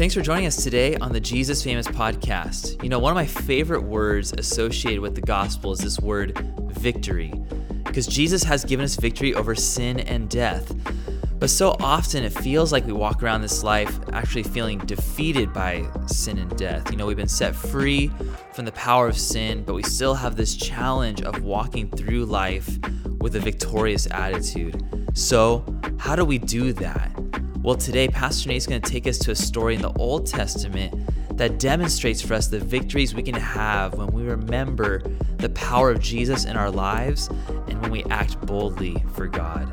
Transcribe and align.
Thanks 0.00 0.14
for 0.14 0.22
joining 0.22 0.46
us 0.46 0.64
today 0.64 0.96
on 0.96 1.12
the 1.12 1.20
Jesus 1.20 1.62
Famous 1.62 1.86
podcast. 1.86 2.82
You 2.82 2.88
know, 2.88 2.98
one 2.98 3.12
of 3.12 3.16
my 3.16 3.26
favorite 3.26 3.82
words 3.82 4.32
associated 4.32 5.00
with 5.00 5.14
the 5.14 5.20
gospel 5.20 5.72
is 5.72 5.80
this 5.80 6.00
word 6.00 6.38
victory, 6.70 7.34
because 7.84 8.06
Jesus 8.06 8.42
has 8.44 8.64
given 8.64 8.84
us 8.84 8.96
victory 8.96 9.34
over 9.34 9.54
sin 9.54 10.00
and 10.00 10.30
death. 10.30 10.74
But 11.38 11.50
so 11.50 11.76
often 11.80 12.24
it 12.24 12.32
feels 12.32 12.72
like 12.72 12.86
we 12.86 12.94
walk 12.94 13.22
around 13.22 13.42
this 13.42 13.62
life 13.62 14.00
actually 14.14 14.44
feeling 14.44 14.78
defeated 14.78 15.52
by 15.52 15.86
sin 16.06 16.38
and 16.38 16.56
death. 16.56 16.90
You 16.90 16.96
know, 16.96 17.04
we've 17.04 17.14
been 17.14 17.28
set 17.28 17.54
free 17.54 18.10
from 18.54 18.64
the 18.64 18.72
power 18.72 19.06
of 19.06 19.18
sin, 19.18 19.64
but 19.64 19.74
we 19.74 19.82
still 19.82 20.14
have 20.14 20.34
this 20.34 20.56
challenge 20.56 21.20
of 21.20 21.42
walking 21.42 21.90
through 21.90 22.24
life 22.24 22.78
with 23.20 23.36
a 23.36 23.40
victorious 23.40 24.10
attitude. 24.10 24.82
So, 25.12 25.62
how 25.98 26.16
do 26.16 26.24
we 26.24 26.38
do 26.38 26.72
that? 26.72 27.19
Well, 27.62 27.76
today, 27.76 28.08
Pastor 28.08 28.48
Nate 28.48 28.56
is 28.56 28.66
going 28.66 28.80
to 28.80 28.90
take 28.90 29.06
us 29.06 29.18
to 29.18 29.32
a 29.32 29.34
story 29.34 29.74
in 29.74 29.82
the 29.82 29.92
Old 29.98 30.26
Testament 30.26 30.94
that 31.36 31.58
demonstrates 31.58 32.22
for 32.22 32.32
us 32.32 32.48
the 32.48 32.58
victories 32.58 33.14
we 33.14 33.22
can 33.22 33.34
have 33.34 33.98
when 33.98 34.06
we 34.06 34.22
remember 34.22 35.02
the 35.36 35.50
power 35.50 35.90
of 35.90 36.00
Jesus 36.00 36.46
in 36.46 36.56
our 36.56 36.70
lives 36.70 37.28
and 37.68 37.78
when 37.82 37.90
we 37.90 38.02
act 38.04 38.40
boldly 38.46 38.96
for 39.12 39.26
God. 39.26 39.66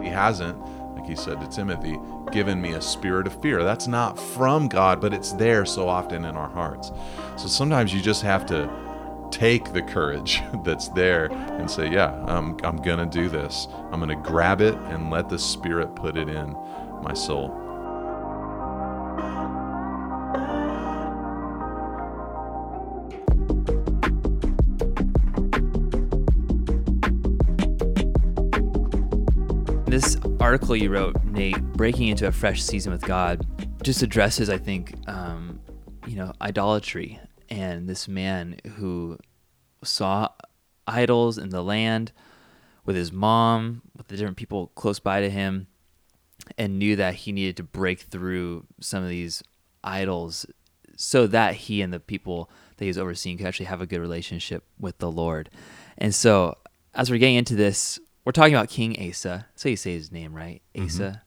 He 0.00 0.08
hasn't, 0.10 0.56
like 0.94 1.08
he 1.08 1.16
said 1.16 1.40
to 1.40 1.48
Timothy, 1.48 1.98
given 2.30 2.62
me 2.62 2.74
a 2.74 2.80
spirit 2.80 3.26
of 3.26 3.42
fear. 3.42 3.64
That's 3.64 3.88
not 3.88 4.16
from 4.16 4.68
God, 4.68 5.00
but 5.00 5.12
it's 5.12 5.32
there 5.32 5.66
so 5.66 5.88
often 5.88 6.24
in 6.24 6.36
our 6.36 6.48
hearts. 6.48 6.92
So 7.36 7.48
sometimes 7.48 7.92
you 7.92 8.00
just 8.00 8.22
have 8.22 8.46
to 8.46 8.70
take 9.32 9.72
the 9.72 9.82
courage 9.82 10.40
that's 10.64 10.88
there 10.88 11.32
and 11.32 11.68
say, 11.68 11.90
Yeah, 11.90 12.12
I'm, 12.28 12.56
I'm 12.62 12.76
going 12.76 12.98
to 12.98 13.06
do 13.06 13.28
this. 13.28 13.66
I'm 13.90 14.00
going 14.00 14.08
to 14.08 14.30
grab 14.30 14.60
it 14.60 14.74
and 14.74 15.10
let 15.10 15.28
the 15.28 15.38
Spirit 15.38 15.96
put 15.96 16.16
it 16.16 16.28
in 16.28 16.52
my 17.02 17.14
soul. 17.14 17.58
This 29.86 30.16
article 30.40 30.74
you 30.74 30.90
wrote, 30.90 31.22
Nate, 31.24 31.60
Breaking 31.74 32.08
into 32.08 32.26
a 32.26 32.32
Fresh 32.32 32.62
Season 32.62 32.92
with 32.92 33.02
God, 33.02 33.46
just 33.82 34.02
addresses, 34.02 34.48
I 34.48 34.56
think, 34.56 34.94
um, 35.06 35.60
you 36.06 36.16
know, 36.16 36.32
idolatry 36.40 37.20
and 37.52 37.86
this 37.86 38.08
man 38.08 38.56
who 38.76 39.18
saw 39.84 40.28
idols 40.86 41.36
in 41.36 41.50
the 41.50 41.62
land 41.62 42.10
with 42.86 42.96
his 42.96 43.12
mom, 43.12 43.82
with 43.94 44.08
the 44.08 44.16
different 44.16 44.38
people 44.38 44.68
close 44.74 44.98
by 44.98 45.20
to 45.20 45.28
him, 45.28 45.66
and 46.56 46.78
knew 46.78 46.96
that 46.96 47.14
he 47.14 47.32
needed 47.32 47.58
to 47.58 47.62
break 47.62 48.00
through 48.00 48.64
some 48.80 49.02
of 49.02 49.10
these 49.10 49.42
idols 49.84 50.46
so 50.96 51.26
that 51.26 51.54
he 51.54 51.82
and 51.82 51.92
the 51.92 52.00
people 52.00 52.50
that 52.78 52.86
he's 52.86 52.98
overseeing 52.98 53.36
could 53.36 53.46
actually 53.46 53.66
have 53.66 53.82
a 53.82 53.86
good 53.86 54.00
relationship 54.00 54.64
with 54.80 54.96
the 54.98 55.10
Lord. 55.10 55.50
And 55.98 56.14
so, 56.14 56.56
as 56.94 57.10
we're 57.10 57.18
getting 57.18 57.36
into 57.36 57.54
this, 57.54 58.00
we're 58.24 58.32
talking 58.32 58.54
about 58.54 58.70
King 58.70 58.96
Asa. 59.08 59.46
So 59.56 59.68
you 59.68 59.76
say 59.76 59.92
his 59.92 60.10
name, 60.10 60.34
right? 60.34 60.62
Asa. 60.76 61.22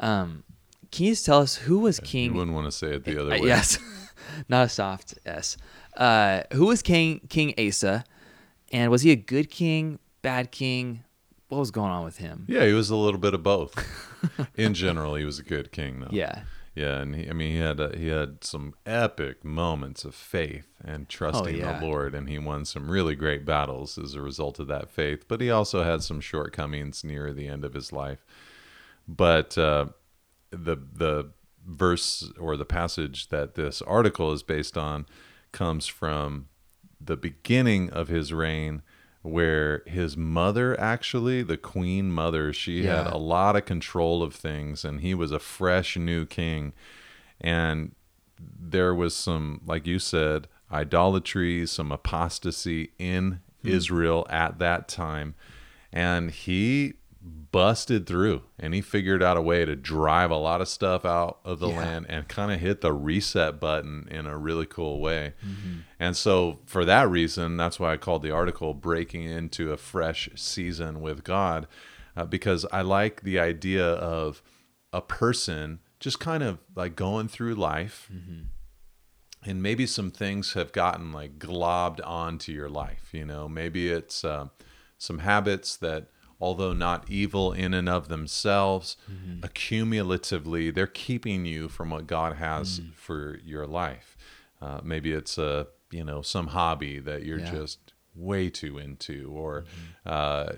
Mm-hmm. 0.00 0.04
Um, 0.04 0.44
can 0.90 1.06
you 1.06 1.12
just 1.12 1.26
tell 1.26 1.40
us 1.40 1.54
who 1.54 1.78
was 1.78 2.00
King? 2.00 2.32
You 2.32 2.38
wouldn't 2.38 2.54
want 2.54 2.66
to 2.66 2.72
say 2.72 2.88
it 2.94 3.04
the 3.04 3.20
other 3.20 3.34
uh, 3.34 3.40
way. 3.40 3.46
yes, 3.46 3.78
not 4.48 4.66
a 4.66 4.68
soft 4.68 5.18
S. 5.26 5.56
Uh, 5.96 6.42
who 6.52 6.66
was 6.66 6.82
King 6.82 7.20
King 7.28 7.54
Asa, 7.58 8.04
and 8.72 8.90
was 8.90 9.02
he 9.02 9.10
a 9.12 9.16
good 9.16 9.50
king, 9.50 9.98
bad 10.22 10.50
king? 10.50 11.04
What 11.48 11.58
was 11.58 11.70
going 11.72 11.90
on 11.90 12.04
with 12.04 12.18
him? 12.18 12.44
Yeah, 12.48 12.64
he 12.66 12.72
was 12.72 12.90
a 12.90 12.96
little 12.96 13.18
bit 13.18 13.34
of 13.34 13.42
both. 13.42 13.74
In 14.54 14.72
general, 14.74 15.16
he 15.16 15.24
was 15.24 15.38
a 15.40 15.42
good 15.42 15.72
king, 15.72 15.98
though. 16.00 16.08
Yeah, 16.12 16.42
yeah, 16.76 17.00
and 17.00 17.16
he, 17.16 17.28
I 17.28 17.32
mean, 17.32 17.50
he 17.52 17.58
had 17.58 17.80
a, 17.80 17.96
he 17.98 18.06
had 18.06 18.44
some 18.44 18.74
epic 18.86 19.44
moments 19.44 20.04
of 20.04 20.14
faith 20.14 20.68
and 20.84 21.08
trusting 21.08 21.56
Oh, 21.56 21.58
yeah. 21.58 21.78
the 21.80 21.84
Lord, 21.86 22.14
and 22.14 22.28
he 22.28 22.38
won 22.38 22.64
some 22.64 22.88
really 22.88 23.16
great 23.16 23.44
battles 23.44 23.98
as 23.98 24.14
a 24.14 24.22
result 24.22 24.60
of 24.60 24.68
that 24.68 24.90
faith. 24.90 25.24
But 25.26 25.40
he 25.40 25.50
also 25.50 25.82
had 25.82 26.02
some 26.04 26.20
shortcomings 26.20 27.02
near 27.02 27.32
the 27.32 27.48
end 27.48 27.64
of 27.64 27.74
his 27.74 27.92
life. 27.92 28.24
But 29.08 29.58
uh, 29.58 29.86
the 30.50 30.76
the 30.76 31.32
verse 31.66 32.32
or 32.38 32.56
the 32.56 32.64
passage 32.64 33.28
that 33.28 33.54
this 33.54 33.82
article 33.82 34.32
is 34.32 34.42
based 34.42 34.76
on 34.76 35.06
comes 35.52 35.86
from 35.86 36.48
the 37.00 37.16
beginning 37.16 37.90
of 37.90 38.08
his 38.08 38.32
reign 38.32 38.82
where 39.22 39.82
his 39.86 40.16
mother 40.16 40.78
actually 40.80 41.42
the 41.42 41.56
queen 41.56 42.10
mother 42.10 42.52
she 42.52 42.84
had 42.84 43.06
a 43.06 43.18
lot 43.18 43.54
of 43.54 43.66
control 43.66 44.22
of 44.22 44.34
things 44.34 44.84
and 44.84 45.00
he 45.00 45.14
was 45.14 45.30
a 45.30 45.38
fresh 45.38 45.96
new 45.96 46.24
king. 46.24 46.72
And 47.40 47.94
there 48.38 48.94
was 48.94 49.14
some 49.14 49.60
like 49.66 49.86
you 49.86 49.98
said 49.98 50.48
idolatry 50.72 51.66
some 51.66 51.92
apostasy 51.92 52.92
in 52.98 53.40
hmm. 53.62 53.68
israel 53.68 54.26
at 54.30 54.58
that 54.58 54.88
time. 54.88 55.34
And 55.92 56.30
he 56.30 56.94
busted 57.22 58.06
through 58.06 58.42
and 58.58 58.72
he 58.72 58.80
figured 58.80 59.22
out 59.22 59.36
a 59.36 59.42
way 59.42 59.64
to 59.64 59.76
drive 59.76 60.30
a 60.30 60.36
lot 60.36 60.60
of 60.60 60.68
stuff 60.68 61.04
out 61.04 61.38
of 61.44 61.58
the 61.58 61.68
Yeah. 61.68 61.76
land 61.78 62.06
and 62.08 62.28
kind 62.28 62.50
of 62.52 62.60
hit 62.60 62.80
the 62.80 62.92
reset 62.92 63.60
button 63.60 64.06
in 64.10 64.26
a 64.26 64.38
really 64.38 64.66
cool 64.66 65.00
way. 65.00 65.34
And 65.98 66.16
so 66.16 66.60
for 66.66 66.84
that 66.84 67.10
reason, 67.10 67.56
that's 67.56 67.78
why 67.78 67.92
I 67.92 67.96
called 67.98 68.22
the 68.22 68.30
article 68.30 68.72
breaking 68.72 69.24
into 69.24 69.72
a 69.72 69.76
fresh 69.76 70.28
season 70.34 71.00
with 71.00 71.24
God 71.24 71.66
uh, 72.16 72.24
because 72.24 72.64
I 72.72 72.82
like 72.82 73.22
the 73.22 73.38
idea 73.38 73.84
of 73.86 74.42
a 74.92 75.02
person 75.02 75.80
just 75.98 76.20
kind 76.20 76.42
of 76.42 76.58
like 76.74 76.96
going 76.96 77.28
through 77.28 77.54
life 77.56 78.10
and 79.44 79.62
maybe 79.62 79.86
some 79.86 80.10
things 80.10 80.52
have 80.54 80.72
gotten 80.72 81.12
like 81.12 81.38
globbed 81.38 82.00
onto 82.06 82.52
your 82.52 82.68
life 82.70 83.10
you 83.12 83.24
know 83.24 83.48
maybe 83.48 83.88
it's 83.90 84.24
uh, 84.24 84.46
some 84.98 85.18
habits 85.18 85.76
that 85.76 86.08
although 86.40 86.72
not 86.72 87.04
evil 87.10 87.52
in 87.52 87.74
and 87.74 87.88
of 87.88 88.08
themselves 88.08 88.96
accumulatively 89.42 90.72
they're 90.74 90.86
keeping 90.86 91.44
you 91.46 91.68
from 91.68 91.90
what 91.90 92.06
god 92.06 92.36
has 92.36 92.80
for 92.94 93.38
your 93.44 93.66
life. 93.66 94.16
Uh, 94.60 94.80
maybe 94.82 95.12
it's 95.12 95.38
a 95.38 95.66
you 95.90 96.04
know 96.04 96.22
some 96.22 96.48
hobby 96.48 96.98
that 96.98 97.24
you're 97.24 97.38
Yeah. 97.38 97.50
just 97.52 97.78
way 98.14 98.50
too 98.50 98.76
into 98.78 99.30
or 99.32 99.64
uh, 100.04 100.52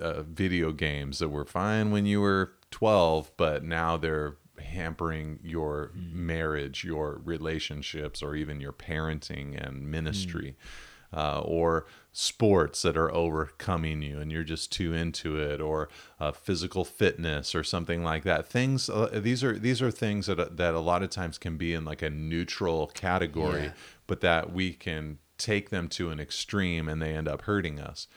uh, 0.00 0.22
video 0.22 0.72
games 0.72 1.18
that 1.18 1.28
were 1.28 1.44
fine 1.44 1.90
when 1.90 2.06
you 2.06 2.20
were 2.20 2.52
12 2.70 3.30
but 3.36 3.62
now 3.62 3.96
they're 3.96 4.36
hampering 4.58 5.38
your 5.42 5.92
marriage 5.94 6.84
your 6.84 7.20
relationships 7.24 8.22
or 8.22 8.34
even 8.34 8.60
your 8.60 8.72
parenting 8.72 9.54
and 9.56 9.88
ministry 9.90 10.56
uh, 11.12 11.40
or 11.40 11.86
sports 12.12 12.82
that 12.82 12.96
are 12.96 13.12
overcoming 13.14 14.02
you 14.02 14.18
and 14.18 14.32
you're 14.32 14.42
just 14.42 14.72
too 14.72 14.92
into 14.92 15.38
it 15.38 15.60
or 15.60 15.88
uh, 16.18 16.32
physical 16.32 16.84
fitness 16.84 17.54
or 17.54 17.62
something 17.62 18.02
like 18.02 18.24
that 18.24 18.46
things 18.46 18.90
uh, 18.90 19.08
these 19.22 19.44
are 19.44 19.56
these 19.58 19.80
are 19.80 19.90
things 19.90 20.26
that 20.26 20.56
that 20.56 20.74
a 20.74 20.80
lot 20.80 21.02
of 21.02 21.10
times 21.10 21.38
can 21.38 21.56
be 21.56 21.72
in 21.72 21.84
like 21.84 22.02
a 22.02 22.10
neutral 22.10 22.88
category 22.88 23.62
Yeah. 23.64 23.72
but 24.06 24.20
that 24.22 24.52
we 24.52 24.72
can 24.72 25.18
take 25.38 25.70
them 25.70 25.88
to 25.90 26.10
an 26.10 26.18
extreme 26.18 26.88
and 26.88 27.00
they 27.00 27.14
end 27.14 27.28
up 27.28 27.42
hurting 27.42 27.78
us 27.78 28.08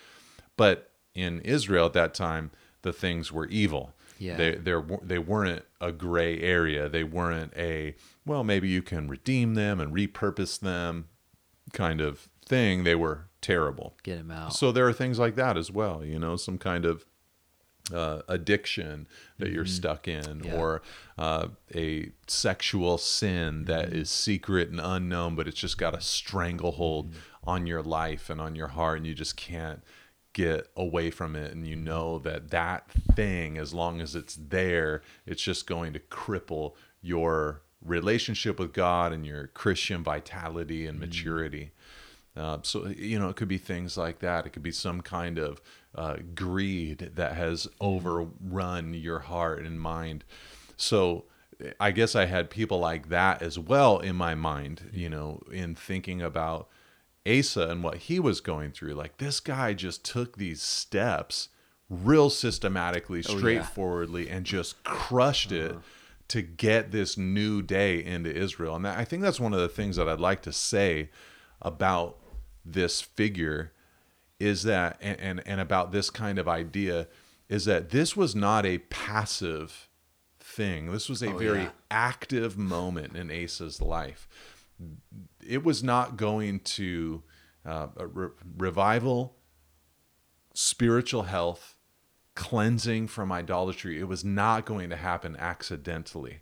but 0.58 0.90
in 1.14 1.40
Israel 1.42 1.86
at 1.86 1.94
that 1.94 2.14
time 2.16 2.50
the 2.82 2.92
things 2.94 3.32
were 3.32 3.46
evil 3.48 3.94
Yeah. 4.18 4.36
they 4.36 4.56
they 4.56 4.76
they 5.04 5.20
weren't 5.20 5.64
a 5.80 5.92
gray 5.92 6.40
area 6.42 6.90
they 6.90 7.04
weren't 7.04 7.54
a 7.56 7.94
well 8.26 8.44
maybe 8.44 8.68
you 8.68 8.82
can 8.82 9.08
redeem 9.08 9.54
them 9.54 9.80
and 9.80 9.94
repurpose 9.94 10.60
them 10.60 11.08
kind 11.74 12.02
of 12.02 12.28
thing 12.52 12.84
they 12.84 12.96
were 12.96 13.18
terrible 13.42 13.88
get 14.04 14.18
him 14.20 14.30
out. 14.32 14.54
so 14.54 14.72
there 14.72 14.88
are 14.90 14.94
things 14.94 15.18
like 15.26 15.36
that 15.36 15.56
as 15.58 15.70
well, 15.72 15.98
you 16.06 16.20
know, 16.20 16.36
some 16.48 16.58
kind 16.58 16.86
of 16.86 17.06
uh, 17.94 18.22
addiction 18.28 19.08
that 19.40 19.50
you're 19.52 19.66
stuck 19.66 20.08
in, 20.08 20.24
Mm-hmm. 20.24 20.46
Yeah. 20.48 20.56
or 20.62 20.82
uh, 21.18 21.48
a 21.76 22.12
sexual 22.28 22.98
sin 22.98 23.52
Mm-hmm. 23.54 23.64
that 23.66 23.88
is 24.02 24.10
secret 24.10 24.70
and 24.70 24.80
unknown, 24.80 25.36
but 25.36 25.48
it's 25.48 25.60
just 25.60 25.78
got 25.78 25.96
a 25.96 26.02
stranglehold 26.02 27.06
Mm-hmm. 27.12 27.50
on 27.50 27.68
your 27.68 27.82
life 27.82 28.30
and 28.30 28.40
on 28.40 28.54
your 28.56 28.68
heart, 28.78 28.98
and 29.00 29.08
you 29.08 29.16
just 29.16 29.36
can't 29.36 29.82
get 30.34 30.68
away 30.78 31.10
from 31.12 31.36
it. 31.36 31.52
And 31.54 31.68
you 31.68 31.76
Mm-hmm. 31.76 31.84
know 31.92 32.20
that 32.20 32.50
that 32.52 32.90
thing, 33.16 33.58
as 33.58 33.74
long 33.74 34.00
as 34.00 34.16
it's 34.16 34.38
there, 34.40 35.02
it's 35.26 35.42
just 35.42 35.66
going 35.68 35.92
to 35.94 36.00
cripple 36.00 36.74
your 37.02 37.62
relationship 37.84 38.60
with 38.60 38.72
God 38.74 39.12
and 39.12 39.26
your 39.26 39.48
Christian 39.48 40.04
vitality 40.04 40.86
and 40.86 41.00
maturity. 41.00 41.72
Uh, 42.36 42.60
so 42.64 42.88
you 42.88 43.20
know, 43.20 43.30
it 43.30 43.36
could 43.36 43.48
be 43.48 43.58
things 43.58 43.98
like 43.98 44.20
that. 44.20 44.46
It 44.46 44.52
could 44.52 44.64
be 44.64 44.72
some 44.72 45.02
kind 45.02 45.38
of 45.38 45.62
uh, 45.96 46.18
greed 46.34 47.12
that 47.16 47.34
has 47.36 47.68
overrun 47.82 48.94
your 48.94 49.20
heart 49.20 49.66
and 49.66 49.80
mind. 49.82 50.24
So 50.78 51.26
I 51.80 51.92
guess 51.92 52.16
I 52.16 52.26
had 52.26 52.50
people 52.50 52.80
like 52.80 53.10
that 53.10 53.42
as 53.42 53.60
well 53.60 54.00
in 54.00 54.16
my 54.16 54.36
mind. 54.36 54.90
You 54.94 55.10
know, 55.10 55.42
in 55.52 55.76
thinking 55.76 56.22
about 56.22 56.70
Asa 57.28 57.68
and 57.70 57.84
what 57.84 57.98
he 57.98 58.20
was 58.20 58.42
going 58.42 58.72
through. 58.72 58.94
Like 58.94 59.18
this 59.18 59.40
guy 59.40 59.74
just 59.74 60.04
took 60.06 60.38
these 60.38 60.62
steps 60.62 61.50
real 61.90 62.30
systematically, 62.30 63.24
Oh, 63.28 63.34
yeah. 63.34 63.38
straightforwardly, 63.38 64.30
and 64.30 64.46
just 64.46 64.82
crushed 64.84 65.52
it 65.52 65.76
to 66.30 66.42
get 66.42 66.92
this 66.92 67.18
new 67.18 67.62
day 67.62 68.02
into 68.02 68.34
Israel. 68.34 68.78
And 68.78 68.86
that, 68.86 68.98
I 68.98 69.04
think 69.04 69.22
that's 69.22 69.40
one 69.42 69.54
of 69.54 69.60
the 69.60 69.68
things 69.68 69.98
that 69.98 70.08
I'd 70.08 70.22
like 70.22 70.42
to 70.44 70.54
say 70.54 71.10
about 71.62 72.18
this 72.66 73.02
figure 73.02 73.72
is 74.40 74.64
that 74.64 74.98
and, 75.02 75.20
and 75.20 75.44
and 75.46 75.62
about 75.62 75.92
this 75.92 76.10
kind 76.10 76.40
of 76.40 76.48
idea 76.48 77.08
is 77.50 77.66
that 77.66 77.90
this 77.90 78.16
was 78.16 78.36
not 78.36 78.66
a 78.66 78.78
passive 78.78 79.90
thing. 80.40 80.92
This 80.92 81.10
was 81.10 81.22
a 81.22 81.32
very 81.32 81.64
yeah. 81.64 81.70
active 81.90 82.58
moment 82.58 83.16
in 83.16 83.30
Asa's 83.30 83.82
life. 83.82 84.28
It 85.46 85.64
was 85.64 85.84
not 85.84 86.18
going 86.18 86.60
to 86.62 87.24
uh, 87.66 87.88
re- 87.98 88.30
revival, 88.58 89.36
spiritual 90.54 91.24
health, 91.24 91.76
cleansing 92.36 93.08
from 93.08 93.32
idolatry. 93.32 94.00
It 94.00 94.08
was 94.08 94.24
not 94.24 94.66
going 94.66 94.90
to 94.90 94.96
happen 94.96 95.36
accidentally. 95.38 96.40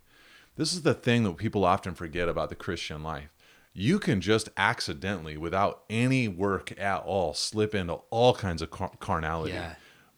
This 0.56 0.72
is 0.72 0.82
the 0.82 0.94
thing 0.94 1.24
that 1.24 1.36
people 1.36 1.64
often 1.64 1.94
forget 1.94 2.28
about 2.28 2.48
the 2.48 2.54
Christian 2.54 3.02
life. 3.02 3.30
You 3.72 3.98
can 3.98 4.20
just 4.20 4.48
accidentally, 4.56 5.36
without 5.36 5.84
any 5.88 6.26
work 6.28 6.72
at 6.78 7.02
all, 7.02 7.34
slip 7.34 7.74
into 7.74 7.94
all 8.10 8.34
kinds 8.34 8.62
of 8.62 8.70
car- 8.70 8.92
carnality. 8.98 9.52
Yeah. 9.54 9.74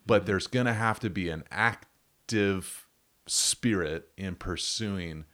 But 0.06 0.26
there's 0.26 0.46
going 0.46 0.66
to 0.66 0.72
have 0.72 0.98
to 1.00 1.10
be 1.10 1.28
an 1.28 1.44
active 1.50 2.86
spirit 3.26 4.08
in 4.16 4.34
pursuing 4.34 5.24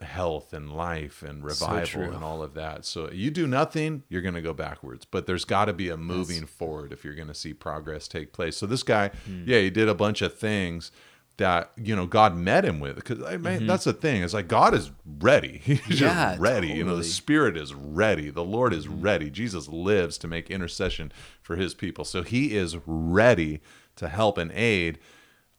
health 0.00 0.54
and 0.54 0.72
life 0.72 1.22
and 1.22 1.44
revival 1.44 1.84
true. 2.06 2.10
and 2.14 2.24
all 2.24 2.42
of 2.42 2.54
that. 2.54 2.86
So 2.86 3.10
you 3.10 3.30
do 3.30 3.46
nothing, 3.46 4.04
you're 4.08 4.22
going 4.22 4.34
to 4.34 4.40
go 4.40 4.54
backwards. 4.54 5.04
But 5.04 5.26
there's 5.26 5.44
got 5.44 5.66
to 5.66 5.74
be 5.74 5.90
a 5.90 5.96
moving 5.96 6.46
forward 6.46 6.92
if 6.92 7.04
you're 7.04 7.14
going 7.14 7.28
to 7.28 7.34
see 7.34 7.52
progress 7.52 8.08
take 8.08 8.32
place. 8.32 8.56
So 8.56 8.64
this 8.66 8.82
guy, 8.82 9.08
Hmm. 9.26 9.44
yeah, 9.46 9.58
he 9.58 9.68
did 9.70 9.88
a 9.88 9.94
bunch 9.94 10.22
of 10.22 10.38
things 10.38 10.90
that 11.40 11.72
you 11.76 11.94
know 11.96 12.06
God 12.06 12.36
met 12.36 12.64
him 12.64 12.80
with 12.80 12.94
because 12.96 13.20
I 13.22 13.36
mean 13.36 13.66
that's 13.66 13.84
the 13.84 13.92
thing. 13.92 14.22
It's 14.22 14.32
like 14.32 14.48
God 14.48 14.72
is 14.72 14.90
ready. 15.20 15.58
He's 15.64 15.78
Mm-hmm. 15.80 16.04
Yeah, 16.04 16.36
ready. 16.38 16.68
You 16.68 16.84
know, 16.84 16.96
the. 16.96 17.04
Spirit 17.04 17.56
is 17.56 17.74
ready. 17.74 18.30
The 18.30 18.44
Lord 18.44 18.72
is 18.72 18.86
Mm-hmm. 18.86 19.02
ready. 19.02 19.30
Jesus 19.30 19.68
lives 19.68 20.16
to 20.18 20.28
make 20.28 20.50
intercession 20.50 21.12
for 21.42 21.56
His 21.56 21.74
people. 21.74 22.04
So 22.04 22.22
He 22.22 22.56
is 22.56 22.76
ready 22.86 23.60
to 23.96 24.08
help 24.08 24.38
and 24.38 24.50
aid 24.52 24.98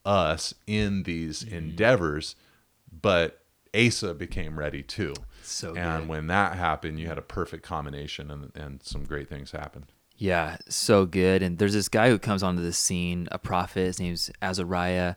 us 0.06 0.54
in 0.68 1.04
these 1.04 1.44
Mm-hmm. 1.44 1.56
endeavors. 1.56 2.36
But 3.02 3.40
Asa 3.76 4.14
became 4.14 4.58
ready 4.60 4.84
too. 4.84 5.14
So 5.44 5.76
and 5.76 6.04
good. 6.04 6.10
when 6.10 6.28
that 6.28 6.56
happened, 6.58 7.00
you 7.00 7.08
had 7.08 7.18
a 7.18 7.22
perfect 7.24 7.64
combination, 7.64 8.30
and, 8.30 8.52
and 8.56 8.84
some 8.84 9.06
great 9.06 9.28
things 9.30 9.52
happened. 9.52 9.86
Yeah, 10.18 10.58
so 10.70 11.06
good. 11.06 11.42
And 11.42 11.58
there's 11.58 11.74
this 11.74 11.90
guy 11.90 12.10
who 12.10 12.20
comes 12.20 12.44
onto 12.44 12.62
the 12.62 12.74
scene, 12.74 13.28
a 13.32 13.40
prophet. 13.40 13.86
His 13.88 14.00
name's 14.00 14.30
Azariah. 14.42 15.16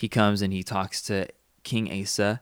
He 0.00 0.08
comes 0.08 0.40
and 0.40 0.50
he 0.50 0.62
talks 0.62 1.02
to 1.02 1.28
King 1.62 2.00
Asa. 2.00 2.40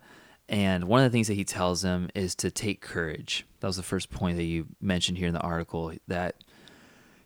And 0.49 0.85
one 0.85 1.03
of 1.03 1.11
the 1.11 1.15
things 1.15 1.27
that 1.27 1.35
he 1.35 1.45
tells 1.45 1.83
him 1.83 2.09
is 2.15 2.37
to 2.37 2.53
take 2.53 2.81
courage. 2.81 3.47
That 3.59 3.67
was 3.67 3.77
the 3.77 3.83
first 3.83 4.11
point 4.11 4.37
that 4.37 4.45
you 4.45 4.67
mentioned 4.81 5.19
here 5.19 5.27
in 5.27 5.35
the 5.35 5.41
article 5.41 5.93
that 6.07 6.37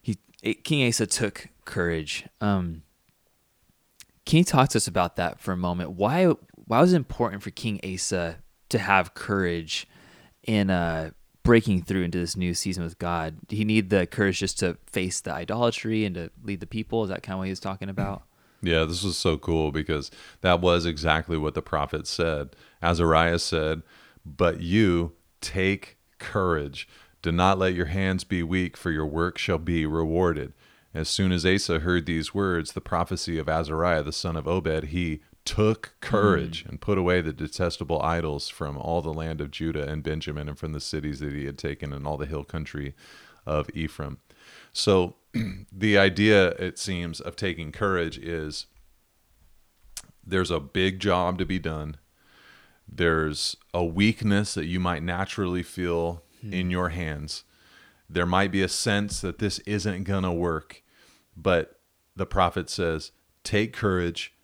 he 0.01 0.17
King 0.65 0.89
Asa 0.89 1.07
took 1.07 1.49
courage. 1.67 2.25
Um, 2.41 2.83
can 4.25 4.39
you 4.39 4.45
talk 4.45 4.71
to 4.71 4.79
us 4.79 4.87
about 4.87 5.17
that 5.17 5.39
for 5.39 5.53
a 5.53 5.57
moment? 5.57 5.91
Why 5.91 6.25
why 6.25 6.81
was 6.81 6.95
it 6.95 6.97
important 6.97 7.43
for 7.43 7.51
King 7.51 7.79
Asa 7.85 8.39
to 8.71 8.79
have 8.79 9.13
courage 9.13 9.87
in 10.45 10.71
uh, 10.71 11.11
breaking 11.43 11.83
through 11.83 12.05
into 12.05 12.19
this 12.19 12.39
new 12.39 12.55
season 12.55 12.85
with 12.85 12.99
God? 12.99 13.37
Did 13.49 13.57
he 13.57 13.67
need 13.67 13.91
the 13.91 14.07
courage 14.07 14.39
just 14.39 14.59
to 14.61 14.79
face 14.87 15.21
the 15.21 15.35
idolatry 15.35 16.07
and 16.07 16.15
to 16.15 16.31
lead 16.43 16.61
the 16.61 16.67
people? 16.67 17.03
Is 17.03 17.11
that 17.11 17.23
kind 17.23 17.35
of 17.35 17.41
what 17.41 17.49
he 17.49 17.51
was 17.51 17.61
talking 17.61 17.91
about? 17.91 18.23
Yeah, 18.63 18.85
this 18.85 19.03
was 19.03 19.17
so 19.17 19.37
cool 19.37 19.73
because 19.73 20.11
that 20.41 20.61
was 20.61 20.87
exactly 20.87 21.37
what 21.37 21.55
the 21.55 21.63
prophet 21.63 22.07
said. 22.07 22.55
Azariah 22.81 23.41
said, 23.41 23.83
But 24.25 24.61
you 24.61 25.13
take 25.41 25.99
courage. 26.19 26.89
Do 27.23 27.33
not 27.33 27.59
let 27.59 27.75
your 27.75 27.87
hands 27.87 28.25
be 28.25 28.43
weak, 28.43 28.77
for 28.77 28.91
your 28.91 29.07
work 29.07 29.37
shall 29.37 29.59
be 29.59 29.85
rewarded. 29.85 30.53
As 30.95 31.09
soon 31.09 31.33
as 31.33 31.47
Asa 31.47 31.81
heard 31.81 32.07
these 32.07 32.35
words, 32.35 32.73
the 32.73 32.81
prophecy 32.81 33.39
of 33.39 33.49
Azariah, 33.49 34.03
the 34.03 34.13
son 34.13 34.37
of 34.37 34.47
Obed, 34.47 34.85
he 34.85 35.21
took 35.45 35.89
mm-hmm. 35.89 36.11
courage 36.11 36.65
and 36.69 36.81
put 36.81 36.99
away 36.99 37.21
the 37.21 37.33
detestable 37.33 38.01
idols 38.03 38.49
from 38.49 38.77
all 38.77 39.03
the 39.03 39.13
land 39.13 39.41
of 39.41 39.51
Judah 39.51 39.89
and 39.89 40.03
Benjamin 40.03 40.49
and 40.49 40.59
from 40.59 40.73
the 40.73 40.81
cities 40.81 41.21
that 41.21 41.33
he 41.33 41.47
had 41.47 41.59
taken 41.59 41.93
and 41.93 42.07
all 42.07 42.17
the 42.17 42.27
hill 42.27 42.45
country 42.45 42.95
of 43.47 43.69
Ephraim. 43.75 44.19
So 44.73 45.17
the 45.73 45.99
idea, 45.99 46.49
it 46.51 46.79
seems, 46.79 47.21
of 47.21 47.37
taking 47.37 47.73
courage 47.73 48.19
is 48.19 48.67
there's 50.25 50.51
a 50.51 50.61
big 50.61 51.01
job 51.01 51.39
to 51.39 51.47
be 51.47 51.59
done. 51.59 51.97
There's 52.87 53.57
a 53.73 53.85
weakness 53.85 54.55
that 54.55 54.67
you 54.67 54.79
might 54.79 55.03
naturally 55.03 55.63
feel 55.63 56.23
hmm. 56.41 56.53
in 56.53 56.71
your 56.71 56.91
hands. 56.91 57.45
There 58.09 58.27
might 58.27 58.53
be 58.53 58.63
a 58.63 58.69
sense 58.69 59.21
that 59.23 59.39
this 59.39 59.59
isn't 59.61 60.05
going 60.05 60.25
to 60.25 60.33
work. 60.33 60.83
But 61.37 61.81
the 62.15 62.27
prophet 62.27 62.69
says, 62.69 63.13
Take 63.43 63.73
courage. 63.73 64.35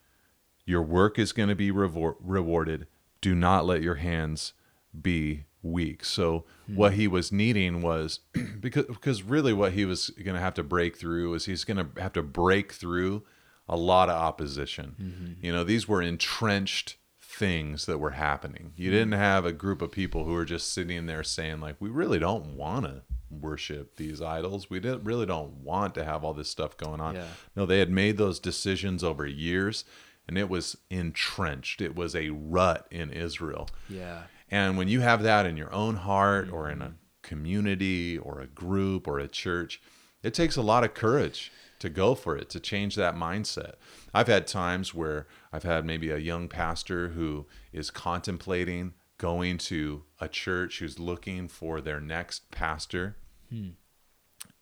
Your 0.64 0.82
work 0.82 1.18
is 1.18 1.32
going 1.32 1.48
to 1.48 1.54
be 1.54 1.70
rewar- 1.70 2.16
rewarded. 2.20 2.86
Do 3.20 3.34
not 3.34 3.66
let 3.66 3.82
your 3.82 3.96
hands 3.96 4.54
be 5.00 5.44
weak. 5.62 6.04
So 6.04 6.44
hmm. 6.66 6.76
what 6.76 6.94
he 6.94 7.08
was 7.08 7.32
needing 7.32 7.80
was 7.80 8.20
because 8.60 8.86
because 8.86 9.22
really 9.22 9.52
what 9.52 9.72
he 9.72 9.84
was 9.84 10.10
going 10.10 10.34
to 10.34 10.40
have 10.40 10.54
to 10.54 10.62
break 10.62 10.96
through 10.96 11.34
is 11.34 11.46
he's 11.46 11.64
going 11.64 11.76
to 11.76 12.00
have 12.00 12.12
to 12.14 12.22
break 12.22 12.72
through 12.72 13.24
a 13.68 13.76
lot 13.76 14.08
of 14.08 14.16
opposition. 14.16 14.96
Mm-hmm. 15.00 15.44
You 15.44 15.52
know, 15.52 15.64
these 15.64 15.86
were 15.86 16.00
entrenched 16.00 16.96
things 17.20 17.86
that 17.86 17.98
were 17.98 18.12
happening. 18.12 18.72
You 18.76 18.90
didn't 18.90 19.12
hmm. 19.12 19.18
have 19.18 19.44
a 19.44 19.52
group 19.52 19.82
of 19.82 19.92
people 19.92 20.24
who 20.24 20.32
were 20.32 20.44
just 20.44 20.72
sitting 20.72 21.06
there 21.06 21.22
saying 21.22 21.60
like 21.60 21.76
we 21.78 21.88
really 21.88 22.18
don't 22.18 22.56
want 22.56 22.86
to 22.86 23.02
worship 23.30 23.96
these 23.96 24.22
idols. 24.22 24.70
We 24.70 24.80
didn't, 24.80 25.04
really 25.04 25.26
don't 25.26 25.52
want 25.62 25.94
to 25.96 26.04
have 26.04 26.24
all 26.24 26.34
this 26.34 26.48
stuff 26.48 26.76
going 26.76 27.00
on. 27.00 27.14
Yeah. 27.14 27.26
No, 27.54 27.66
they 27.66 27.78
had 27.78 27.90
made 27.90 28.16
those 28.16 28.40
decisions 28.40 29.04
over 29.04 29.26
years 29.26 29.84
and 30.26 30.36
it 30.36 30.48
was 30.48 30.76
entrenched. 30.90 31.80
It 31.80 31.94
was 31.94 32.14
a 32.14 32.30
rut 32.30 32.86
in 32.90 33.10
Israel. 33.10 33.68
Yeah. 33.88 34.22
And 34.50 34.78
when 34.78 34.88
you 34.88 35.00
have 35.00 35.22
that 35.22 35.46
in 35.46 35.56
your 35.56 35.72
own 35.72 35.96
heart 35.96 36.50
or 36.50 36.70
in 36.70 36.80
a 36.82 36.94
community 37.22 38.16
or 38.16 38.40
a 38.40 38.46
group 38.46 39.06
or 39.06 39.18
a 39.18 39.28
church, 39.28 39.80
it 40.22 40.34
takes 40.34 40.56
a 40.56 40.62
lot 40.62 40.84
of 40.84 40.94
courage 40.94 41.52
to 41.78 41.88
go 41.88 42.14
for 42.14 42.36
it, 42.36 42.50
to 42.50 42.60
change 42.60 42.96
that 42.96 43.14
mindset. 43.14 43.74
I've 44.12 44.26
had 44.26 44.46
times 44.46 44.94
where 44.94 45.26
I've 45.52 45.62
had 45.62 45.84
maybe 45.84 46.10
a 46.10 46.18
young 46.18 46.48
pastor 46.48 47.10
who 47.10 47.46
is 47.72 47.90
contemplating 47.90 48.94
going 49.18 49.58
to 49.58 50.04
a 50.20 50.28
church 50.28 50.78
who's 50.78 50.98
looking 50.98 51.48
for 51.48 51.80
their 51.80 52.00
next 52.00 52.50
pastor. 52.50 53.16
Hmm. 53.50 53.70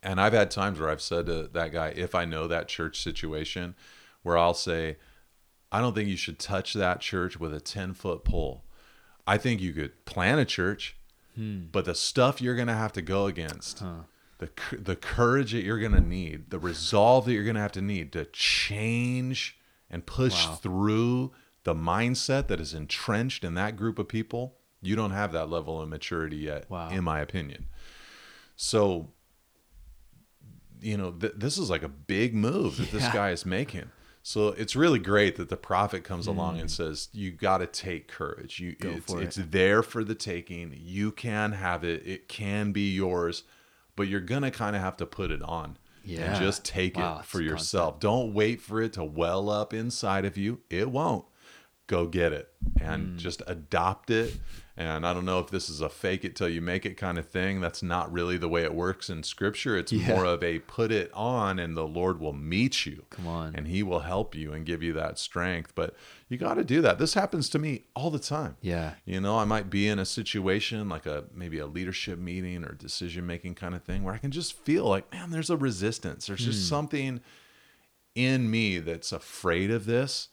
And 0.02 0.20
I've 0.20 0.32
had 0.32 0.50
times 0.50 0.78
where 0.78 0.90
I've 0.90 1.02
said 1.02 1.26
to 1.26 1.48
that 1.52 1.72
guy, 1.72 1.88
if 1.88 2.14
I 2.14 2.24
know 2.24 2.46
that 2.46 2.68
church 2.68 3.02
situation, 3.02 3.74
where 4.22 4.36
I'll 4.38 4.54
say, 4.54 4.96
I 5.72 5.80
don't 5.80 5.94
think 5.94 6.08
you 6.08 6.16
should 6.16 6.38
touch 6.38 6.74
that 6.74 7.00
church 7.00 7.38
with 7.38 7.52
a 7.52 7.60
10 7.60 7.94
foot 7.94 8.24
pole. 8.24 8.64
I 9.26 9.38
think 9.38 9.60
you 9.60 9.72
could 9.72 10.04
plan 10.04 10.38
a 10.38 10.44
church, 10.44 10.96
hmm. 11.34 11.64
but 11.72 11.84
the 11.84 11.94
stuff 11.94 12.40
you're 12.40 12.54
going 12.54 12.68
to 12.68 12.74
have 12.74 12.92
to 12.92 13.02
go 13.02 13.26
against, 13.26 13.82
the, 14.38 14.50
the 14.72 14.96
courage 14.96 15.52
that 15.52 15.62
you're 15.64 15.78
going 15.80 15.92
to 15.92 16.00
need, 16.00 16.50
the 16.50 16.58
resolve 16.58 17.24
that 17.24 17.32
you're 17.32 17.44
going 17.44 17.56
to 17.56 17.60
have 17.60 17.72
to 17.72 17.82
need 17.82 18.12
to 18.12 18.26
change 18.26 19.58
and 19.90 20.04
push 20.06 20.46
through 20.62 21.32
the 21.64 21.74
mindset 21.74 22.46
that 22.46 22.60
is 22.60 22.72
entrenched 22.74 23.42
in 23.42 23.54
that 23.54 23.76
group 23.76 23.98
of 23.98 24.06
people, 24.08 24.56
you 24.80 24.94
don't 24.94 25.10
have 25.10 25.32
that 25.32 25.50
level 25.50 25.80
of 25.80 25.88
maturity 25.88 26.36
yet, 26.36 26.70
Wow. 26.70 26.90
in 26.90 27.02
my 27.02 27.20
opinion. 27.20 27.66
So, 28.54 29.10
you 30.80 30.96
know, 30.96 31.10
th- 31.10 31.34
this 31.36 31.58
is 31.58 31.68
like 31.68 31.82
a 31.82 31.88
big 31.88 32.34
move 32.34 32.76
that 32.76 32.90
this 32.92 33.08
guy 33.12 33.30
is 33.30 33.44
making. 33.44 33.90
So 34.28 34.48
it's 34.48 34.74
really 34.74 34.98
great 34.98 35.36
that 35.36 35.50
the 35.50 35.56
prophet 35.56 36.02
comes 36.02 36.26
along 36.26 36.58
and 36.58 36.68
says, 36.68 37.08
"You 37.12 37.30
got 37.30 37.58
to 37.58 37.66
take 37.68 38.08
courage. 38.08 38.58
You, 38.58 38.72
Mm. 38.74 38.96
It's, 38.96 39.12
for 39.12 39.22
it's 39.22 39.36
there 39.36 39.84
for 39.84 40.02
the 40.02 40.16
taking. 40.16 40.76
You 40.76 41.12
can 41.12 41.52
have 41.52 41.84
it. 41.84 42.04
It 42.04 42.26
can 42.26 42.72
be 42.72 42.92
yours, 42.92 43.44
but 43.94 44.08
you're 44.08 44.18
gonna 44.18 44.50
kind 44.50 44.74
of 44.74 44.82
have 44.82 44.96
to 44.96 45.06
put 45.06 45.30
it 45.30 45.42
on 45.42 45.78
Yeah. 46.04 46.22
and 46.34 46.44
just 46.44 46.64
take 46.64 46.96
Wow, 46.96 47.20
it 47.20 47.24
for 47.24 47.40
yourself. 47.40 48.00
Don't 48.00 48.34
wait 48.34 48.60
for 48.60 48.82
it 48.82 48.94
to 48.94 49.04
well 49.04 49.48
up 49.48 49.72
inside 49.72 50.24
of 50.24 50.36
you. 50.36 50.60
It 50.70 50.90
won't. 50.90 51.24
Go 51.86 52.08
get 52.08 52.32
it 52.32 52.52
and 52.80 53.10
Mm. 53.10 53.18
just 53.18 53.42
adopt 53.46 54.10
it. 54.10 54.40
And 54.78 55.06
I 55.06 55.14
don't 55.14 55.24
know 55.24 55.38
if 55.38 55.48
this 55.48 55.70
is 55.70 55.80
a 55.80 55.88
fake 55.88 56.22
it 56.22 56.36
till 56.36 56.50
you 56.50 56.60
make 56.60 56.84
it 56.84 56.98
kind 56.98 57.16
of 57.16 57.26
thing. 57.28 57.62
That's 57.62 57.82
not 57.82 58.12
really 58.12 58.36
the 58.36 58.48
way 58.48 58.62
it 58.62 58.74
works 58.74 59.08
in 59.08 59.22
scripture. 59.22 59.78
It's 59.78 59.90
Yeah. 59.90 60.08
more 60.08 60.26
of 60.26 60.42
a 60.42 60.58
put 60.58 60.92
it 60.92 61.10
on 61.14 61.58
and 61.58 61.74
the 61.74 61.86
Lord 61.86 62.20
will 62.20 62.34
meet 62.34 62.84
you. 62.84 63.06
Come 63.08 63.26
on. 63.26 63.54
And 63.54 63.68
he 63.68 63.82
will 63.82 64.00
help 64.00 64.34
you 64.34 64.52
and 64.52 64.66
give 64.66 64.82
you 64.82 64.92
that 64.92 65.18
strength. 65.18 65.74
But 65.74 65.96
you 66.28 66.36
got 66.36 66.54
to 66.54 66.64
do 66.64 66.82
that. 66.82 66.98
This 66.98 67.14
happens 67.14 67.48
to 67.50 67.58
me 67.58 67.84
all 67.94 68.10
the 68.10 68.18
time. 68.18 68.56
Yeah. 68.60 68.94
You 69.06 69.20
know, 69.20 69.38
I 69.38 69.46
might 69.46 69.70
be 69.70 69.88
in 69.88 69.98
a 69.98 70.04
situation 70.04 70.90
like 70.90 71.06
a 71.06 71.24
maybe 71.34 71.58
a 71.58 71.66
leadership 71.66 72.18
meeting 72.18 72.62
or 72.62 72.74
decision 72.74 73.26
making 73.26 73.54
kind 73.54 73.74
of 73.74 73.82
thing 73.82 74.02
where 74.02 74.14
I 74.14 74.18
can 74.18 74.30
just 74.30 74.58
feel 74.64 74.84
like, 74.84 75.10
man, 75.10 75.30
there's 75.30 75.50
a 75.50 75.56
resistance. 75.56 76.26
There's 76.26 76.44
just 76.44 76.60
hmm. 76.60 76.74
something 76.74 77.20
in 78.14 78.50
me 78.50 78.78
that's 78.78 79.12
afraid 79.12 79.70
of 79.70 79.86
this 79.86 80.28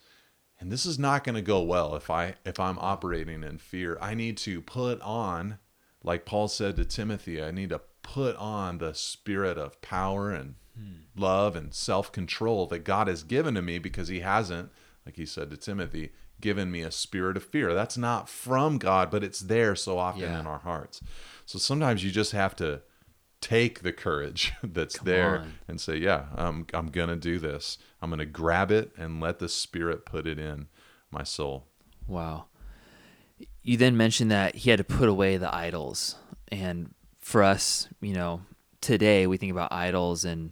and 0.63 0.71
this 0.71 0.85
is 0.85 0.97
not 0.97 1.25
going 1.25 1.35
to 1.35 1.41
go 1.41 1.61
well 1.61 1.93
if 1.93 2.09
i 2.09 2.35
if 2.45 2.57
i'm 2.57 2.79
operating 2.79 3.43
in 3.43 3.57
fear. 3.57 3.97
I 4.01 4.13
need 4.13 4.37
to 4.37 4.61
put 4.61 5.01
on 5.01 5.59
like 6.03 6.25
paul 6.25 6.47
said 6.47 6.77
to 6.77 6.85
timothy 6.85 7.43
i 7.43 7.51
need 7.51 7.69
to 7.69 7.81
put 8.01 8.37
on 8.37 8.77
the 8.77 8.93
spirit 8.93 9.57
of 9.57 9.81
power 9.81 10.31
and 10.31 10.55
hmm. 10.77 11.01
love 11.17 11.57
and 11.57 11.73
self-control 11.73 12.67
that 12.67 12.85
god 12.85 13.07
has 13.07 13.23
given 13.23 13.55
to 13.55 13.61
me 13.61 13.77
because 13.77 14.07
he 14.07 14.21
hasn't 14.21 14.71
like 15.05 15.17
he 15.17 15.25
said 15.25 15.49
to 15.49 15.57
timothy 15.57 16.13
given 16.39 16.69
me 16.69 16.81
a 16.81 16.91
spirit 16.91 17.37
of 17.37 17.43
fear. 17.45 17.73
That's 17.73 17.97
not 17.97 18.27
from 18.29 18.77
god 18.77 19.11
but 19.11 19.23
it's 19.23 19.39
there 19.39 19.75
so 19.75 19.97
often 19.97 20.23
Yeah. 20.23 20.39
in 20.39 20.47
our 20.47 20.59
hearts. 20.59 21.01
So 21.45 21.57
sometimes 21.59 22.03
you 22.03 22.11
just 22.11 22.31
have 22.33 22.55
to 22.57 22.81
take 23.43 23.81
the 23.81 23.91
courage 23.91 24.53
that's 24.63 24.97
there 24.99 25.39
on. 25.39 25.53
and 25.67 25.81
say, 25.81 25.97
yeah, 25.97 26.25
I'm 26.35 26.65
I'm 26.73 26.87
gonna 26.87 27.17
do 27.17 27.37
this. 27.37 27.77
I'm 28.01 28.09
gonna 28.09 28.25
grab 28.25 28.71
it 28.71 28.91
and 28.97 29.19
let 29.19 29.39
the 29.39 29.49
Spirit 29.49 30.05
put 30.05 30.25
it 30.25 30.39
in 30.39 30.67
my 31.11 31.23
soul. 31.23 31.67
Wow. 32.07 32.45
You 33.61 33.77
then 33.77 33.97
mentioned 33.97 34.31
that 34.31 34.55
he 34.55 34.69
had 34.69 34.77
to 34.77 34.83
put 34.83 35.09
away 35.09 35.37
the 35.37 35.53
idols. 35.53 36.15
And 36.49 36.93
for 37.19 37.43
us, 37.43 37.87
you 38.01 38.13
know, 38.13 38.41
today 38.81 39.27
we 39.27 39.37
think 39.37 39.51
about 39.51 39.71
idols 39.71 40.25
and 40.25 40.51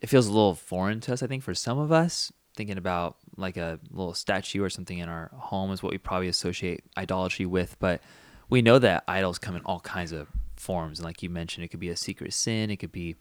it 0.00 0.08
feels 0.08 0.26
a 0.26 0.32
little 0.32 0.54
foreign 0.54 1.00
to 1.00 1.12
us, 1.12 1.22
I 1.22 1.26
think, 1.26 1.42
for 1.42 1.54
some 1.54 1.78
of 1.78 1.90
us. 1.92 2.32
Thinking 2.56 2.78
about 2.78 3.16
like 3.36 3.56
a 3.56 3.80
little 3.90 4.14
statue 4.14 4.62
or 4.62 4.70
something 4.70 4.98
in 4.98 5.08
our 5.08 5.30
home 5.34 5.72
is 5.72 5.82
what 5.82 5.90
we 5.92 5.98
probably 5.98 6.28
associate 6.28 6.84
idolatry 6.96 7.46
with. 7.46 7.76
But 7.80 8.00
we 8.48 8.62
know 8.62 8.78
that 8.78 9.04
idols 9.08 9.38
come 9.38 9.56
in 9.56 9.62
all 9.62 9.80
kinds 9.80 10.12
of 10.12 10.28
forms. 10.64 10.98
And 10.98 11.06
like 11.06 11.22
you 11.22 11.30
mentioned, 11.30 11.64
it 11.64 11.68
could 11.68 11.80
be 11.80 11.90
a 11.90 11.96
secret 11.96 12.32
sin, 12.32 12.70
it 12.70 12.76
could 12.76 12.92
be 12.92 13.16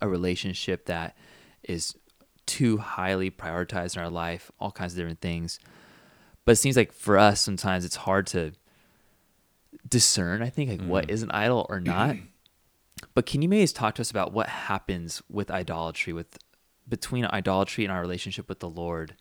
a 0.00 0.08
relationship 0.08 0.86
that 0.86 1.16
is 1.62 1.94
too 2.46 2.78
highly 2.78 3.30
prioritized 3.30 3.96
in 3.96 4.02
our 4.02 4.10
life, 4.10 4.50
all 4.58 4.70
kinds 4.70 4.92
of 4.92 4.96
different 4.96 5.20
things. 5.20 5.58
But 6.44 6.52
it 6.52 6.56
seems 6.56 6.76
like 6.76 6.92
for 6.92 7.18
us, 7.18 7.40
sometimes 7.40 7.84
it's 7.84 7.96
hard 7.96 8.26
to 8.28 8.52
discern, 9.88 10.42
I 10.42 10.48
think, 10.48 10.70
like 10.70 10.82
what 10.82 11.08
mm. 11.08 11.10
is 11.10 11.22
an 11.22 11.30
idol 11.32 11.66
or 11.68 11.80
not. 11.80 12.16
but 13.14 13.26
can 13.26 13.42
you 13.42 13.48
maybe 13.48 13.66
talk 13.66 13.96
to 13.96 14.02
us 14.02 14.10
about 14.10 14.32
what 14.32 14.48
happens 14.48 15.22
with 15.28 15.50
idolatry, 15.50 16.12
with 16.12 16.38
between 16.88 17.26
idolatry 17.26 17.84
and 17.84 17.92
our 17.92 18.00
relationship 18.00 18.48
with 18.48 18.60
the 18.60 18.70
Lord? 18.70 19.16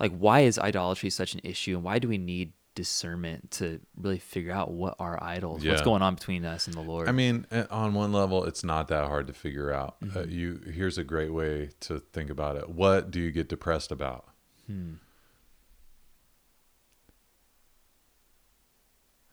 Like, 0.00 0.16
why 0.16 0.40
is 0.40 0.58
idolatry 0.58 1.10
such 1.10 1.34
an 1.34 1.40
issue, 1.42 1.76
and 1.76 1.84
why 1.84 1.98
do 1.98 2.08
we 2.08 2.18
need 2.18 2.52
discernment 2.78 3.50
to 3.50 3.80
really 3.96 4.20
figure 4.20 4.52
out 4.52 4.70
what 4.70 4.94
are 5.00 5.18
idols? 5.20 5.64
What's 5.66 5.82
going 5.82 6.00
on 6.00 6.14
between 6.14 6.44
us 6.44 6.68
and 6.68 6.74
the 6.76 6.80
Lord? 6.80 7.08
I 7.08 7.12
mean, 7.12 7.44
uh, 7.50 7.64
on 7.70 7.92
one 7.92 8.12
level, 8.12 8.44
it's 8.44 8.62
not 8.62 8.86
that 8.88 9.06
hard 9.08 9.26
to 9.26 9.32
figure 9.32 9.72
out. 9.72 9.96
Uh, 10.00 10.06
Mm-hmm. 10.06 10.30
you 10.30 10.60
here's 10.72 10.96
a 10.96 11.02
great 11.04 11.32
way 11.32 11.70
to 11.80 11.98
think 12.12 12.30
about 12.30 12.54
it. 12.56 12.68
What 12.68 13.10
do 13.10 13.20
you 13.20 13.32
get 13.32 13.48
depressed 13.48 13.90
about? 13.90 14.26
Hmm. 14.68 14.94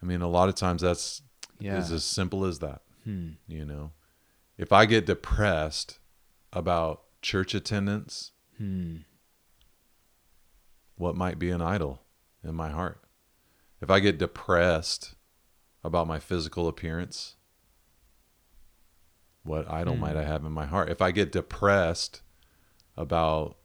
I 0.02 0.06
mean, 0.06 0.22
a 0.22 0.28
lot 0.28 0.50
of 0.50 0.56
times 0.56 0.82
that's 0.82 1.22
yeah. 1.60 1.78
is 1.78 1.92
as 1.92 2.04
simple 2.04 2.46
as 2.46 2.60
that. 2.60 2.82
Hmm. 3.04 3.30
You 3.48 3.66
know, 3.66 3.92
if 4.58 4.72
I 4.74 4.86
get 4.86 5.06
depressed 5.06 6.00
about 6.52 7.04
church 7.22 7.54
attendance, 7.54 8.32
Hmm. 8.58 8.98
what 10.96 11.16
might 11.16 11.38
be 11.38 11.50
an 11.52 11.62
idol 11.62 12.02
in 12.44 12.56
my 12.56 12.70
heart? 12.70 13.00
If 13.82 13.90
I 13.90 14.00
get 14.00 14.18
depressed 14.18 15.16
about 15.84 16.08
my 16.08 16.20
physical 16.20 16.68
appearance, 16.68 17.36
what 19.44 19.70
idol 19.70 19.96
Hmm. 19.96 20.02
might 20.02 20.18
I 20.18 20.24
have 20.24 20.44
in 20.44 20.52
my 20.52 20.66
heart? 20.66 20.90
If 20.90 21.02
I 21.02 21.12
get 21.12 21.32
depressed 21.32 22.22
about 22.98 23.58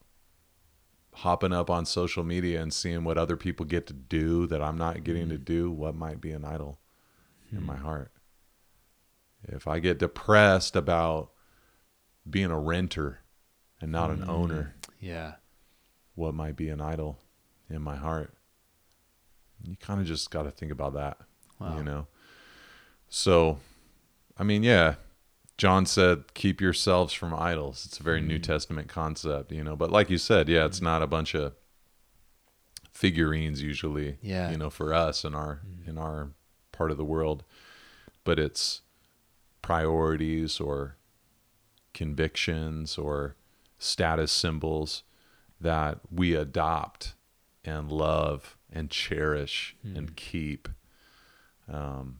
hopping 1.14 1.52
up 1.52 1.70
on 1.70 1.84
social 1.86 2.22
media 2.22 2.60
and 2.60 2.72
seeing 2.72 3.04
what 3.04 3.18
other 3.18 3.36
people 3.36 3.66
get 3.66 3.86
to 3.86 3.92
do 3.92 4.46
that 4.46 4.62
I'm 4.62 4.78
not 4.78 5.04
getting 5.04 5.28
to 5.30 5.36
hmm. 5.36 5.44
do, 5.44 5.70
what 5.70 5.94
might 5.94 6.20
be 6.20 6.32
an 6.32 6.44
idol 6.44 6.80
in 7.50 7.62
my 7.64 7.76
hmm. 7.76 7.84
heart? 7.84 8.12
If 9.42 9.66
I 9.66 9.78
get 9.78 9.98
depressed 9.98 10.76
about 10.76 11.30
being 12.28 12.50
a 12.50 12.58
renter 12.58 13.20
and 13.80 13.90
not 13.90 14.10
an 14.10 14.28
owner, 14.28 14.74
hmm. 14.84 15.06
Yeah. 15.06 15.34
what 16.14 16.34
might 16.34 16.56
be 16.56 16.68
an 16.68 16.80
idol 16.80 17.18
in 17.70 17.80
my 17.80 17.96
heart. 17.96 18.34
You 19.64 19.76
kind 19.76 20.00
of 20.00 20.06
just 20.06 20.30
got 20.30 20.44
to 20.44 20.50
think 20.50 20.72
about 20.72 20.94
that, 20.94 21.18
Wow. 21.58 21.76
you 21.76 21.84
know. 21.84 22.06
So, 23.08 23.58
I 24.38 24.44
mean, 24.44 24.62
yeah, 24.62 24.94
John 25.58 25.84
said, 25.84 26.32
"Keep 26.34 26.60
yourselves 26.60 27.12
from 27.12 27.34
idols." 27.34 27.84
It's 27.86 28.00
a 28.00 28.02
very 28.02 28.20
New 28.20 28.38
mm. 28.38 28.42
Testament 28.42 28.88
concept, 28.88 29.52
you 29.52 29.62
know. 29.62 29.76
But 29.76 29.90
like 29.90 30.08
you 30.08 30.18
said, 30.18 30.48
yeah, 30.48 30.64
it's 30.64 30.80
mm. 30.80 30.84
not 30.84 31.02
a 31.02 31.06
bunch 31.06 31.34
of 31.34 31.54
figurines 32.92 33.62
usually, 33.62 34.18
Yeah. 34.22 34.50
you 34.50 34.58
know, 34.58 34.70
for 34.70 34.92
us 34.94 35.24
in 35.24 35.34
our 35.34 35.60
mm. 35.66 35.88
in 35.88 35.98
our 35.98 36.30
part 36.72 36.90
of 36.90 36.96
the 36.96 37.04
world, 37.04 37.44
but 38.24 38.38
it's 38.38 38.82
priorities 39.62 40.60
or 40.60 40.96
convictions 41.92 42.96
or 42.96 43.36
status 43.78 44.32
symbols 44.32 45.02
that 45.60 45.98
we 46.10 46.34
adopt 46.34 47.14
and 47.64 47.90
love 47.90 48.56
and 48.72 48.90
cherish 48.90 49.76
and 49.82 50.14
keep. 50.16 50.68
Um, 51.72 52.18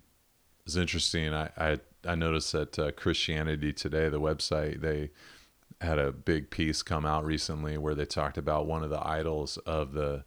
it's 0.66 0.76
interesting. 0.76 1.33
I, 1.35 1.50
I, 1.57 1.78
I 2.07 2.14
noticed 2.14 2.52
that 2.52 2.78
uh, 2.78 2.92
Christianity 2.92 3.73
Today, 3.73 4.09
the 4.09 4.21
website, 4.21 4.80
they 4.80 5.11
had 5.80 5.99
a 5.99 6.12
big 6.12 6.50
piece 6.50 6.83
come 6.83 7.07
out 7.07 7.25
recently 7.25 7.78
where 7.78 7.95
they 7.95 8.04
talked 8.04 8.37
about 8.38 8.66
one 8.66 8.83
of 8.83 8.90
the 8.90 9.04
idols 9.07 9.57
of 9.59 9.92
the 9.92 10.25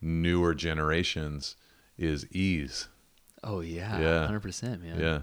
newer 0.00 0.54
generations 0.54 1.56
is 1.98 2.26
ease. 2.30 2.88
Oh 3.42 3.60
yeah. 3.60 3.98
Yeah. 4.00 4.24
Hundred 4.26 4.40
percent, 4.40 4.82
man. 4.82 5.00
Yeah. 5.00 5.20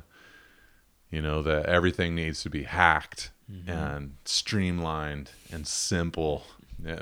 You 1.09 1.21
know, 1.21 1.41
that 1.43 1.67
everything 1.67 2.15
needs 2.15 2.41
to 2.43 2.49
be 2.49 2.63
hacked 2.63 3.31
and 3.67 4.15
streamlined 4.25 5.29
and 5.51 5.67
simple. 5.67 6.43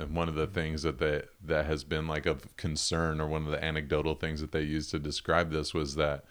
One 0.10 0.30
of 0.30 0.36
the 0.36 0.48
things 0.48 0.84
that 0.84 1.00
they, 1.00 1.24
that 1.44 1.66
has 1.66 1.84
been 1.84 2.08
like 2.08 2.26
of 2.26 2.56
concern 2.58 3.20
or 3.20 3.28
one 3.28 3.46
of 3.46 3.52
the 3.52 3.64
anecdotal 3.64 4.16
things 4.16 4.40
that 4.42 4.52
they 4.52 4.62
used 4.62 4.92
to 4.92 5.00
describe 5.00 5.52
this 5.52 5.74
was 5.74 5.96
that 5.96 6.24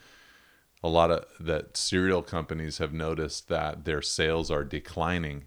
a 0.82 0.88
lot 0.88 1.10
of 1.10 1.24
that 1.40 1.76
cereal 1.76 2.22
companies 2.22 2.78
have 2.78 2.92
noticed 2.92 3.48
that 3.48 3.84
their 3.84 4.00
sales 4.02 4.50
are 4.50 4.64
declining 4.64 5.44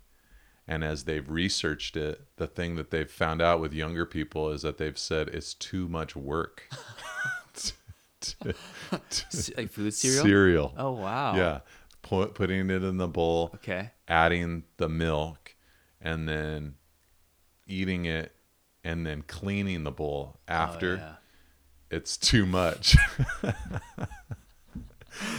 and 0.68 0.84
as 0.84 1.04
they've 1.06 1.30
researched 1.30 1.98
it 1.98 2.22
the 2.38 2.46
thing 2.48 2.76
that 2.76 2.92
they've 2.92 3.10
found 3.12 3.42
out 3.42 3.60
with 3.60 3.74
younger 3.74 4.06
people 4.06 4.50
is 4.52 4.62
that 4.62 4.78
they've 4.78 4.98
said 4.98 5.28
it's 5.30 5.54
too 5.56 5.88
much 5.88 6.16
work 6.16 6.70
to- 7.54 7.74
to- 8.22 9.54
like 9.58 9.70
food 9.72 9.94
cereal. 9.94 10.24
cereal 10.24 10.74
Oh 10.78 10.92
wow. 10.92 11.36
yeah 11.36 11.60
Put, 12.02 12.36
putting 12.36 12.70
it 12.70 12.84
in 12.84 12.98
the 12.98 13.08
bowl 13.08 13.52
Okay. 13.56 13.92
adding 14.08 14.64
the 14.78 14.90
milk 14.90 15.56
and 16.02 16.28
then 16.28 16.76
eating 17.68 18.06
it 18.06 18.34
and 18.84 19.06
then 19.06 19.22
cleaning 19.24 19.84
the 19.84 19.92
bowl 19.92 20.34
oh, 20.36 20.40
after 20.54 20.94
Oh, 20.94 20.96
yeah. 20.96 21.16
it's 21.98 22.18
too 22.18 22.46
much 22.46 22.96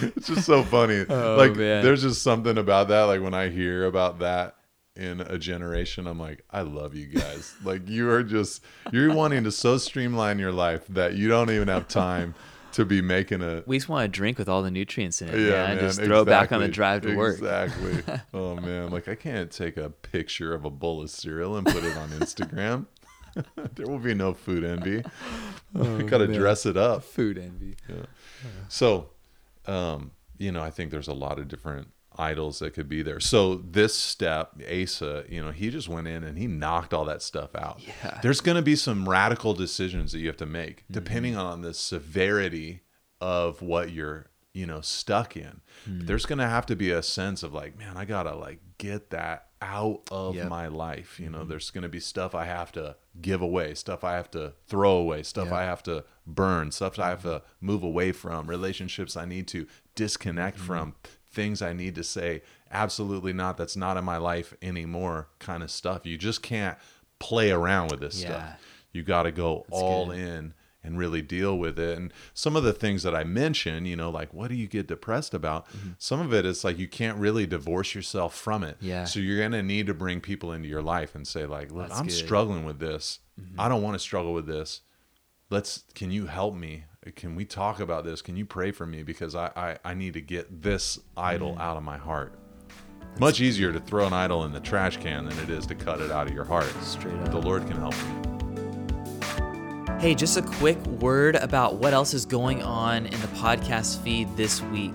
it's 0.03 0.29
just 0.29 0.47
so 0.47 0.63
funny 0.63 1.05
Oh, 1.09 1.37
like 1.37 1.57
man. 1.57 1.83
there's 1.85 2.03
just 2.03 2.23
something 2.23 2.59
about 2.59 2.89
that 2.89 3.03
like 3.03 3.21
when 3.21 3.35
i 3.35 3.49
hear 3.49 3.85
about 3.85 4.21
that 4.21 4.57
in 4.97 5.21
a 5.21 5.37
generation 5.39 6.07
i'm 6.07 6.19
like 6.21 6.45
i 6.51 6.63
love 6.63 6.95
you 6.95 7.07
guys 7.07 7.55
like 7.65 7.89
you 7.89 8.09
are 8.11 8.23
just 8.23 8.63
you're 8.93 9.13
wanting 9.13 9.43
to 9.45 9.51
so 9.51 9.77
streamline 9.77 10.39
your 10.39 10.53
life 10.53 10.87
that 10.89 11.15
you 11.15 11.27
don't 11.29 11.51
even 11.51 11.67
have 11.69 11.89
time 11.89 12.35
to 12.75 12.85
be 12.85 13.01
making 13.01 13.43
a 13.43 13.63
We 13.67 13.79
just 13.79 13.89
want 13.89 14.05
to 14.05 14.09
drink 14.09 14.39
with 14.39 14.49
all 14.49 14.63
the 14.63 14.71
nutrients 14.71 15.23
in 15.23 15.29
it. 15.29 15.39
yeah, 15.39 15.47
Yeah, 15.47 15.75
man, 15.75 15.79
just 15.79 16.01
throw 16.01 16.23
it 16.23 16.27
back 16.27 16.53
on 16.53 16.61
the 16.61 16.69
drive 16.69 17.03
to 17.03 17.17
work. 17.17 17.39
Exactly. 17.39 18.03
oh 18.35 18.57
man, 18.57 18.91
like 18.91 19.09
I 19.09 19.15
can't 19.15 19.51
take 19.51 19.77
a 19.77 19.91
picture 19.91 20.53
of 20.55 20.65
a 20.65 20.71
bowl 20.71 21.03
of 21.03 21.11
cereal 21.11 21.57
and 21.57 21.67
put 21.67 21.85
it 21.85 21.97
on 21.97 22.11
Instagram. 22.11 22.87
there 23.75 23.87
will 23.87 23.99
be 23.99 24.15
no 24.15 24.35
food 24.35 24.65
envy. 24.65 25.03
Oh, 25.77 25.83
man. 25.83 26.31
dress 26.31 26.67
it 26.67 26.77
up. 26.77 27.03
Food 27.03 27.37
envy. 27.37 27.75
Yeah. 27.89 28.07
So, 28.69 29.09
um, 29.67 30.13
you 30.39 30.53
know, 30.53 30.63
I 30.63 30.71
think 30.71 30.93
there's 30.93 31.09
a 31.09 31.13
lot 31.13 31.41
of 31.41 31.49
different 31.49 31.89
idols 32.17 32.59
that 32.61 32.73
could 32.75 32.89
be 32.89 33.03
there. 33.03 33.21
So 33.21 33.57
this 33.57 33.95
step, 33.95 34.61
Asa, 34.71 35.25
you 35.29 35.43
know, 35.45 35.51
he 35.51 35.71
just 35.71 35.89
went 35.89 36.07
in 36.09 36.23
and 36.25 36.39
he 36.39 36.47
knocked 36.47 36.95
all 36.95 37.05
that 37.07 37.23
stuff 37.23 37.55
out. 37.57 37.81
Yeah. 37.87 38.21
There's 38.23 38.41
going 38.41 38.57
to 38.57 38.63
be 38.63 38.77
some 38.77 39.09
radical 39.09 39.55
decisions 39.55 40.13
that 40.13 40.19
you 40.21 40.29
have 40.29 40.37
to 40.39 40.47
make 40.47 40.83
Mm-hmm. 40.85 40.93
depending 40.95 41.37
on 41.37 41.63
the 41.63 41.75
severity 41.75 42.83
of 43.21 43.63
what 43.63 43.91
you're, 43.91 44.27
you 44.53 44.67
know, 44.67 44.81
stuck 44.81 45.37
in. 45.37 45.61
Mm. 45.89 46.07
There's 46.07 46.27
going 46.27 46.39
to 46.39 46.47
have 46.49 46.67
to 46.67 46.77
be 46.77 46.91
a 46.91 47.03
sense 47.03 47.43
of 47.43 47.53
like, 47.53 47.77
man, 47.79 47.97
I 47.97 48.05
got 48.05 48.25
to 48.25 48.35
like 48.37 48.61
get 48.79 49.11
that 49.11 49.49
out 49.63 50.03
of 50.11 50.37
Yep. 50.37 50.49
my 50.49 50.69
life. 50.69 51.19
You 51.19 51.31
know, 51.31 51.39
Mm-hmm. 51.41 51.49
there's 51.49 51.71
going 51.71 51.83
to 51.83 51.89
be 51.89 52.01
stuff 52.01 52.35
I 52.35 52.45
have 52.45 52.71
to 52.73 52.97
give 53.21 53.41
away, 53.41 53.75
stuff 53.75 54.05
I 54.05 54.13
have 54.15 54.31
to 54.33 54.53
throw 54.67 54.93
away, 54.97 55.23
stuff 55.23 55.47
Yep. 55.47 55.55
I 55.55 55.63
have 55.65 55.83
to 55.85 56.05
burn, 56.27 56.71
stuff 56.71 56.99
I 56.99 57.09
have 57.09 57.23
to 57.23 57.43
move 57.61 57.83
away 57.83 58.13
from, 58.13 58.47
relationships 58.47 59.17
I 59.17 59.25
need 59.25 59.49
to 59.49 59.67
disconnect 59.95 60.59
Mm-hmm. 60.59 60.67
from, 60.67 60.95
things 61.35 61.61
I 61.61 61.73
need 61.73 61.95
to 61.97 62.05
say, 62.05 62.43
absolutely 62.71 63.33
not, 63.33 63.57
that's 63.57 63.77
not 63.77 63.97
in 63.97 64.05
my 64.05 64.17
life 64.17 64.55
anymore 64.63 65.29
kind 65.39 65.63
of 65.63 65.71
stuff. 65.71 66.07
You 66.07 66.17
just 66.17 66.43
can't 66.43 66.79
play 67.19 67.51
around 67.51 67.91
with 67.91 68.01
this 68.01 68.23
Yeah. 68.23 68.29
stuff. 68.29 68.61
You 68.93 69.03
got 69.03 69.25
to 69.25 69.33
go 69.33 69.67
all 69.71 70.07
good. 70.07 70.19
in 70.19 70.55
and 70.87 70.99
really 70.99 71.23
deal 71.23 71.57
with 71.59 71.79
it. 71.79 71.97
And 71.99 72.13
some 72.35 72.57
of 72.57 72.63
the 72.63 72.73
things 72.73 73.03
that 73.05 73.15
I 73.15 73.25
mentioned, 73.25 73.89
you 73.89 73.97
know, 73.97 74.11
like 74.11 74.33
what 74.35 74.49
do 74.49 74.55
you 74.55 74.67
get 74.67 74.87
depressed 74.87 75.33
about? 75.35 75.67
Mm-hmm. 75.71 75.91
Some 75.99 76.21
of 76.21 76.33
it 76.35 76.45
is 76.45 76.63
like 76.63 76.79
you 76.79 76.87
can't 76.89 77.17
really 77.19 77.47
divorce 77.47 77.95
yourself 77.95 78.37
from 78.37 78.63
it. 78.63 78.77
Yeah. 78.81 79.05
So 79.07 79.19
you're 79.19 79.41
gonna 79.43 79.63
need 79.63 79.87
to 79.87 79.95
bring 79.95 80.21
people 80.21 80.53
into 80.53 80.69
your 80.69 80.83
life 80.83 81.15
and 81.15 81.27
say, 81.27 81.47
like, 81.47 81.73
look, 81.73 81.89
That's 81.89 81.99
I'm 81.99 82.07
good. 82.07 82.15
Mm-hmm. 82.15 82.27
struggling 82.27 82.65
with 82.65 82.79
this. 82.79 83.21
I 83.59 83.69
don't 83.69 83.83
want 83.83 83.95
to 83.95 83.99
struggle 83.99 84.33
with 84.35 84.47
this. 84.47 84.83
Let's 85.51 85.85
can 85.95 86.11
you 86.11 86.27
help 86.27 86.55
me? 86.55 86.85
Can 87.17 87.35
we 87.37 87.45
talk 87.45 87.81
about 87.81 88.05
this? 88.05 88.23
Can 88.23 88.37
you 88.37 88.47
pray 88.47 88.71
for 88.73 88.87
me? 88.87 89.03
Because 89.03 89.35
I 89.35 89.51
I, 89.57 89.79
I 89.91 89.95
need 89.95 90.15
to 90.15 90.21
get 90.21 90.63
this 90.63 90.99
idol 91.17 91.55
Mm. 91.55 91.61
out 91.61 91.77
of 91.77 91.83
my 91.83 91.99
heart. 91.99 92.39
Much 93.21 93.41
easier 93.41 93.73
to 93.73 93.79
throw 93.81 94.07
an 94.07 94.13
idol 94.13 94.45
in 94.45 94.53
the 94.53 94.61
trash 94.61 94.97
can 94.97 95.27
than 95.27 95.39
it 95.39 95.49
is 95.51 95.67
to 95.67 95.75
cut 95.75 96.01
it 96.01 96.11
out 96.11 96.27
of 96.27 96.35
your 96.35 96.45
heart. 96.45 96.67
Straight 96.83 97.15
up. 97.15 97.31
The. 97.31 97.39
Lord 97.39 97.67
can 97.69 97.77
help 97.77 97.95
you. 97.95 99.95
Hey, 100.01 100.15
just 100.15 100.37
a 100.37 100.43
quick 100.43 100.79
word 100.87 101.37
about 101.37 101.77
what 101.77 101.93
else 101.93 102.13
is 102.15 102.27
going 102.27 102.63
on 102.63 103.07
in 103.07 103.21
the 103.21 103.27
podcast 103.29 104.01
feed 104.01 104.35
this 104.37 104.61
week. 104.63 104.93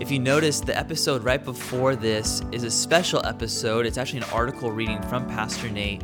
If 0.00 0.10
you 0.10 0.18
noticed, 0.18 0.66
the 0.66 0.76
episode 0.76 1.22
right 1.22 1.42
before 1.44 1.94
this 1.94 2.42
is 2.52 2.64
a 2.64 2.70
special 2.70 3.24
episode. 3.24 3.86
It's 3.86 3.98
actually 3.98 4.20
an 4.20 4.30
article 4.32 4.72
reading 4.72 5.00
from 5.02 5.26
Pastor 5.28 5.68
Nate 5.70 6.02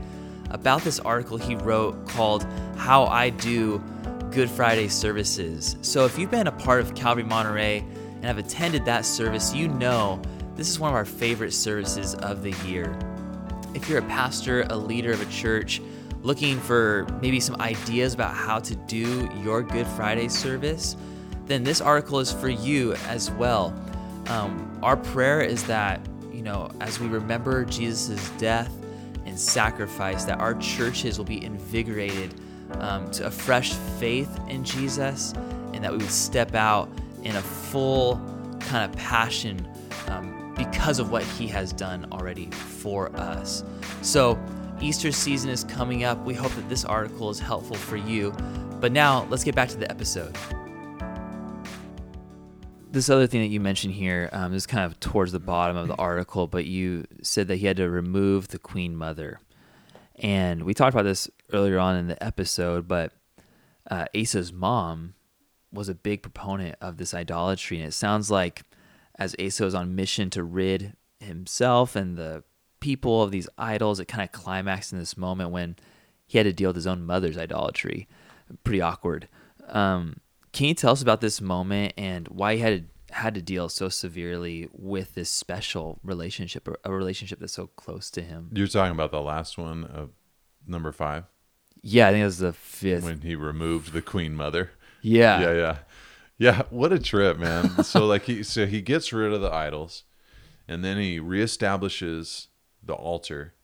about 0.51 0.83
this 0.83 1.01
article 1.01 1.37
he 1.39 1.57
wrote 1.57 2.07
called 2.09 2.45
How 2.77 3.07
I 3.07 3.31
Do 3.31 3.83
Good 4.30 4.50
Friday 4.50 4.88
Services. 4.88 5.76
So 5.83 6.04
if 6.04 6.18
you've 6.18 6.30
been 6.30 6.47
a 6.47 6.52
part 6.52 6.80
of 6.80 6.95
Calvary 6.95 7.25
Monterey 7.25 7.78
and 7.78 8.25
have 8.25 8.38
attended 8.38 8.85
that 8.85 9.04
service, 9.04 9.54
you 9.54 9.68
know 9.68 10.21
this 10.54 10.68
is 10.68 10.78
one 10.78 10.90
of 10.90 10.95
our 10.95 11.04
favorite 11.04 11.52
services 11.52 12.14
of 12.14 12.42
the 12.42 12.52
year 12.66 12.99
if 13.76 13.90
you're 13.90 13.99
a 13.99 14.02
pastor, 14.02 14.62
a 14.71 14.76
leader 14.76 15.12
of 15.12 15.21
a 15.21 15.30
church, 15.30 15.83
looking 16.23 16.59
for 16.59 17.06
maybe 17.21 17.38
some 17.38 17.61
ideas 17.61 18.14
about 18.14 18.35
how 18.35 18.59
to 18.59 18.75
do 18.75 19.28
your 19.45 19.62
Good 19.62 19.87
Friday 19.87 20.28
service, 20.28 20.97
then 21.45 21.62
this 21.62 21.83
article 21.83 22.18
is 22.18 22.33
for 22.33 22.49
you 22.49 22.95
as 23.06 23.30
well. 23.33 23.78
Um, 24.28 24.80
our 24.83 24.97
prayer 24.97 25.42
is 25.42 25.62
that, 25.64 26.00
you 26.33 26.40
know, 26.40 26.71
as 26.80 26.99
we 26.99 27.06
remember 27.06 27.66
Jesus' 27.66 28.30
death 28.38 28.73
and 29.26 29.38
sacrifice, 29.38 30.25
that 30.25 30.40
our 30.40 30.54
churches 30.54 31.18
will 31.18 31.26
be 31.26 31.45
invigorated 31.45 32.35
um, 32.75 33.11
to 33.13 33.27
a 33.27 33.31
fresh 33.31 33.73
faith 33.99 34.39
in 34.49 34.65
Jesus 34.65 35.33
and 35.73 35.85
that 35.85 35.93
we 35.93 35.99
would 35.99 36.11
step 36.11 36.55
out 36.55 36.89
in 37.23 37.37
a 37.37 37.43
full 37.43 38.17
kind 38.61 38.91
of 38.91 38.97
passion 38.97 39.67
um, 40.09 40.55
because 40.57 40.99
of 40.99 41.11
what 41.11 41.23
he 41.23 41.47
has 41.49 41.73
done 41.73 42.07
already 42.13 42.51
for 42.51 43.15
us. 43.17 43.65
So, 44.03 44.39
Easter 44.81 45.11
season 45.11 45.51
is 45.51 45.65
coming 45.65 46.05
up. 46.05 46.23
We 46.25 46.35
hope 46.35 46.53
that 46.53 46.69
this 46.69 46.85
article 46.85 47.31
is 47.31 47.39
helpful 47.39 47.77
for 47.77 47.97
you. 47.97 48.33
But 48.81 48.93
now, 48.93 49.27
let's 49.31 49.43
get 49.43 49.55
back 49.55 49.71
to 49.71 49.77
the 49.79 49.91
episode. 49.91 50.37
This 52.91 53.11
other 53.11 53.27
thing 53.27 53.41
that 53.41 53.49
you 53.49 53.61
mentioned 53.61 53.95
here 53.95 54.29
um, 54.33 54.55
is 54.55 54.67
kind 54.67 54.85
of 54.85 54.99
towards 55.01 55.33
the 55.33 55.41
bottom 55.41 55.77
of 55.77 55.89
the 55.89 55.97
article, 55.97 56.47
but 56.47 56.67
you 56.67 57.07
said 57.23 57.49
that 57.49 57.57
he 57.57 57.67
had 57.67 57.77
to 57.79 57.91
remove 57.91 58.49
the 58.49 58.59
queen 58.59 58.97
mother. 58.97 59.41
And 60.17 60.65
we 60.65 60.73
talked 60.73 60.95
about 60.95 61.05
this 61.05 61.29
earlier 61.53 61.79
on 61.79 61.97
in 61.97 62.09
the 62.09 62.23
episode, 62.23 62.88
but 62.88 63.12
uh, 63.91 64.07
Asa's 64.15 64.53
mom 64.53 65.15
was 65.73 65.88
a 65.88 65.95
big 65.95 66.23
proponent 66.23 66.76
of 66.81 66.97
this 66.97 67.15
idolatry. 67.15 67.79
And 67.79 67.88
it 67.88 67.93
sounds 67.93 68.31
like 68.31 68.62
as 69.19 69.35
Asa 69.41 69.65
was 69.65 69.75
on 69.75 69.95
mission 69.95 70.31
to 70.31 70.43
rid 70.43 70.95
himself 71.21 71.97
and 71.97 72.17
the 72.17 72.45
people 72.81 73.23
of 73.23 73.31
these 73.31 73.49
idols, 73.59 74.00
it 74.00 74.07
kind 74.07 74.23
of 74.23 74.33
climaxed 74.33 74.93
in 74.93 74.99
this 74.99 75.17
moment 75.17 75.50
when 75.50 75.76
he 76.26 76.38
had 76.38 76.45
to 76.45 76.53
deal 76.53 76.71
with 76.71 76.76
his 76.76 76.87
own 76.87 77.05
mother's 77.05 77.38
idolatry. 77.38 78.09
Pretty 78.65 78.81
awkward. 78.81 79.28
Um, 79.69 80.21
can 80.52 80.67
you 80.67 80.75
tell 80.75 80.93
us 80.93 81.02
about 81.02 81.21
this 81.21 81.41
moment 81.41 81.95
and 81.97 82.28
why 82.28 82.54
he 82.54 82.61
had 82.61 82.89
to, 83.09 83.15
had 83.15 83.35
to 83.35 83.43
deal 83.43 83.69
so 83.69 83.89
severely 83.89 84.69
with 84.73 85.15
this 85.15 85.30
special 85.30 85.99
relationship, 86.02 86.69
a 86.85 86.93
relationship 86.93 87.41
that's 87.41 87.52
so 87.52 87.69
close 87.69 88.11
to 88.13 88.23
him? 88.23 88.50
You're 88.52 88.67
talking 88.67 88.93
about 88.93 89.11
the 89.11 89.21
last 89.21 89.59
one 89.59 89.85
of 89.85 90.11
number 90.67 90.93
five 90.93 91.25
Yeah, 91.89 92.09
I 92.09 92.11
think 92.11 92.23
it 92.23 92.27
was 92.27 92.39
the 92.39 92.53
fifth. 92.53 93.05
when 93.05 93.21
he 93.21 93.37
removed 93.37 93.93
the 93.93 94.03
queen 94.03 94.35
mother. 94.35 94.73
yeah. 95.03 95.41
yeah, 95.41 95.53
yeah, 95.53 95.77
yeah. 96.37 96.63
What 96.71 96.93
a 96.93 96.99
trip, 96.99 97.39
man! 97.39 97.85
so 97.85 98.07
like 98.07 98.25
he, 98.25 98.43
so 98.43 98.67
he 98.67 98.81
gets 98.81 99.13
rid 99.13 99.33
of 99.33 99.41
the 99.41 99.53
idols, 99.53 100.03
and 100.67 100.85
then 100.85 100.99
he 100.99 101.21
reestablishes 101.21 102.49
the 102.83 102.95
altar, 102.95 103.55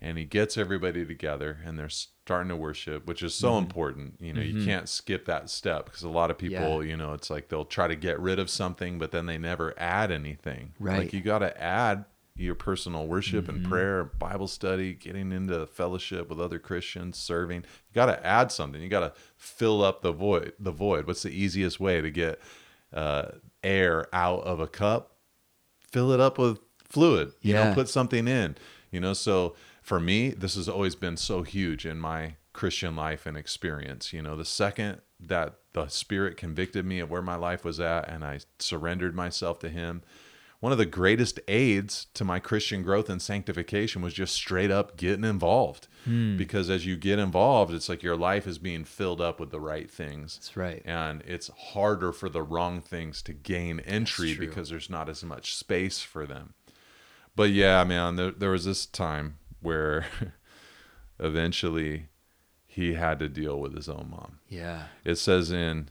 and 0.00 0.16
he 0.16 0.24
gets 0.24 0.56
everybody 0.56 1.04
together, 1.04 1.58
and 1.62 1.78
they're 1.78 1.90
starting 1.90 2.48
to 2.48 2.56
worship, 2.56 3.06
which 3.06 3.22
is 3.22 3.34
so 3.34 3.50
mm-hmm. 3.50 3.66
important. 3.66 4.14
You 4.20 4.32
know, 4.32 4.40
you 4.40 4.54
mm-hmm. 4.54 4.64
can't 4.64 4.88
skip 4.88 5.26
that 5.26 5.50
step 5.50 5.84
because 5.84 6.02
a 6.02 6.08
lot 6.08 6.30
of 6.30 6.38
people, 6.38 6.82
you 6.82 6.96
know, 6.96 7.12
it's 7.12 7.28
like 7.28 7.50
they'll 7.50 7.66
try 7.66 7.88
to 7.88 7.96
get 7.96 8.18
rid 8.18 8.38
of 8.38 8.48
something, 8.48 8.98
but 8.98 9.10
then 9.10 9.26
they 9.26 9.36
never 9.36 9.78
add 9.78 10.10
anything. 10.10 10.72
Right. 10.80 11.00
Like 11.00 11.12
you 11.12 11.20
got 11.20 11.40
to 11.40 11.60
add 11.60 12.06
your 12.40 12.54
personal 12.54 13.06
worship 13.06 13.48
and 13.48 13.62
prayer, 13.64 14.04
Bible 14.04 14.48
study, 14.48 14.94
getting 14.94 15.30
into 15.32 15.66
fellowship 15.66 16.28
with 16.28 16.40
other 16.40 16.58
Christians, 16.58 17.18
serving. 17.18 17.58
You 17.60 17.94
got 17.94 18.06
to 18.06 18.26
add 18.26 18.50
something. 18.50 18.80
You 18.80 18.88
got 18.88 19.00
to 19.00 19.12
fill 19.36 19.82
up 19.84 20.02
the 20.02 20.12
void. 20.12 20.54
The 20.58 20.72
void. 20.72 21.06
What's 21.06 21.22
the 21.22 21.30
easiest 21.30 21.78
way 21.80 22.00
to 22.00 22.10
get 22.10 22.40
uh, 22.92 23.32
air 23.62 24.06
out 24.14 24.40
of 24.44 24.58
a 24.60 24.66
cup? 24.66 25.16
Fill 25.90 26.12
it 26.12 26.20
up 26.20 26.38
with 26.38 26.58
fluid. 26.84 27.32
You 27.42 27.54
Yeah. 27.54 27.68
know, 27.68 27.74
put 27.74 27.88
something 27.88 28.26
in. 28.26 28.56
You 28.90 29.00
know, 29.00 29.12
so 29.12 29.54
for 29.82 30.00
me, 30.00 30.30
this 30.30 30.54
has 30.56 30.68
always 30.68 30.94
been 30.94 31.16
so 31.16 31.42
huge 31.42 31.84
in 31.86 31.98
my 31.98 32.36
Christian 32.52 32.96
life 32.96 33.26
and 33.26 33.36
experience. 33.36 34.12
You 34.12 34.22
know, 34.22 34.36
the 34.36 34.44
second 34.44 35.00
that 35.20 35.54
the 35.72 35.86
Spirit 35.88 36.36
convicted 36.36 36.84
me 36.84 36.98
of 36.98 37.10
where 37.10 37.22
my 37.22 37.36
life 37.36 37.64
was 37.64 37.78
at 37.78 38.08
and 38.08 38.24
I 38.24 38.40
surrendered 38.58 39.14
myself 39.14 39.58
to 39.60 39.68
Him, 39.68 40.02
one 40.60 40.72
of 40.72 40.78
the 40.78 40.86
greatest 40.86 41.40
aids 41.48 42.06
to 42.12 42.22
my 42.22 42.38
Christian 42.38 42.82
growth 42.82 43.08
and 43.08 43.20
sanctification 43.20 44.02
was 44.02 44.12
just 44.12 44.34
straight 44.34 44.70
up 44.70 44.96
getting 44.98 45.24
involved. 45.24 45.88
Because 46.36 46.68
as 46.68 46.84
you 46.84 46.96
get 46.96 47.18
involved, 47.18 47.72
it's 47.72 47.88
like 47.88 48.02
your 48.02 48.16
life 48.16 48.46
is 48.46 48.58
being 48.58 48.84
filled 48.84 49.22
up 49.22 49.40
with 49.40 49.50
the 49.50 49.60
right 49.60 49.90
things. 49.90 50.36
That's 50.36 50.56
right. 50.56 50.82
And 50.84 51.22
it's 51.22 51.48
harder 51.72 52.12
for 52.12 52.28
the 52.28 52.42
wrong 52.42 52.82
things 52.82 53.22
to 53.22 53.32
gain 53.32 53.80
entry 53.80 54.34
because 54.34 54.68
there's 54.68 54.90
not 54.90 55.08
as 55.08 55.24
much 55.24 55.54
space 55.54 56.00
for 56.00 56.26
them. 56.26 56.52
But 57.34 57.50
yeah, 57.50 57.82
man, 57.84 58.16
there, 58.16 58.30
there 58.30 58.50
was 58.50 58.66
this 58.66 58.84
time 58.84 59.38
where 59.60 60.06
eventually 61.18 62.08
he 62.66 62.94
had 62.94 63.18
to 63.20 63.28
deal 63.28 63.58
with 63.58 63.74
his 63.74 63.88
own 63.88 64.08
mom. 64.10 64.40
Yeah. 64.48 64.84
It 65.04 65.16
says 65.16 65.50
in 65.50 65.88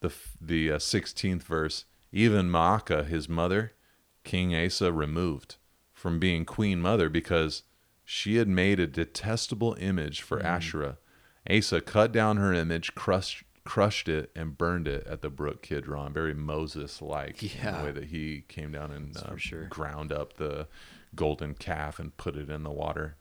the 0.00 0.12
the 0.40 0.72
uh, 0.72 0.78
16th 0.78 1.42
verse, 1.42 1.84
even 2.12 2.50
Maacah, 2.50 3.06
his 3.06 3.28
mother, 3.28 3.72
King 4.26 4.54
Asa 4.54 4.92
removed 4.92 5.56
from 5.94 6.18
being 6.18 6.44
queen 6.44 6.80
mother 6.82 7.08
because 7.08 7.62
she 8.04 8.36
had 8.36 8.48
made 8.48 8.78
a 8.78 8.86
detestable 8.86 9.74
image 9.80 10.20
for 10.20 10.42
Asherah. 10.42 10.98
Asa 11.50 11.80
cut 11.80 12.12
down 12.12 12.36
her 12.36 12.52
image, 12.52 12.94
crushed 12.94 13.44
crushed 13.64 14.08
it, 14.08 14.30
and 14.36 14.56
burned 14.58 14.86
it 14.86 15.04
at 15.08 15.22
the 15.22 15.30
brook 15.30 15.60
Kidron. 15.62 16.12
Very 16.12 16.34
Moses 16.34 17.02
like 17.02 17.42
in 17.42 17.50
Yeah. 17.56 17.78
the 17.78 17.84
way 17.86 17.92
that 17.92 18.04
he 18.04 18.44
came 18.46 18.70
down 18.72 18.92
and 18.92 19.16
uh, 19.16 19.36
sure. 19.36 19.64
ground 19.64 20.12
up 20.12 20.34
the 20.34 20.68
golden 21.16 21.54
calf 21.54 21.98
and 21.98 22.16
put 22.16 22.36
it 22.36 22.48
in 22.50 22.62
the 22.62 22.70
water. 22.70 23.16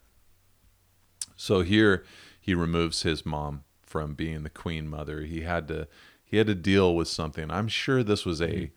So 1.36 1.62
here 1.62 2.04
he 2.40 2.54
removes 2.54 3.02
his 3.04 3.26
mom 3.26 3.64
from 3.82 4.14
being 4.14 4.44
the 4.44 4.50
queen 4.50 4.88
mother. 4.88 5.22
He 5.22 5.42
had 5.42 5.68
to 5.70 5.88
he 6.24 6.38
had 6.38 6.48
to 6.48 6.56
deal 6.56 6.96
with 6.96 7.08
something. 7.08 7.50
I'm 7.52 7.68
sure 7.68 8.04
this 8.04 8.26
was 8.26 8.42
a 8.42 8.72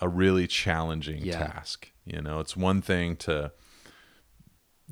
a 0.00 0.08
really 0.08 0.46
challenging 0.46 1.24
Yeah. 1.24 1.38
task. 1.38 1.90
You 2.04 2.20
know, 2.22 2.40
it's 2.40 2.56
one 2.56 2.80
thing 2.82 3.16
to 3.16 3.52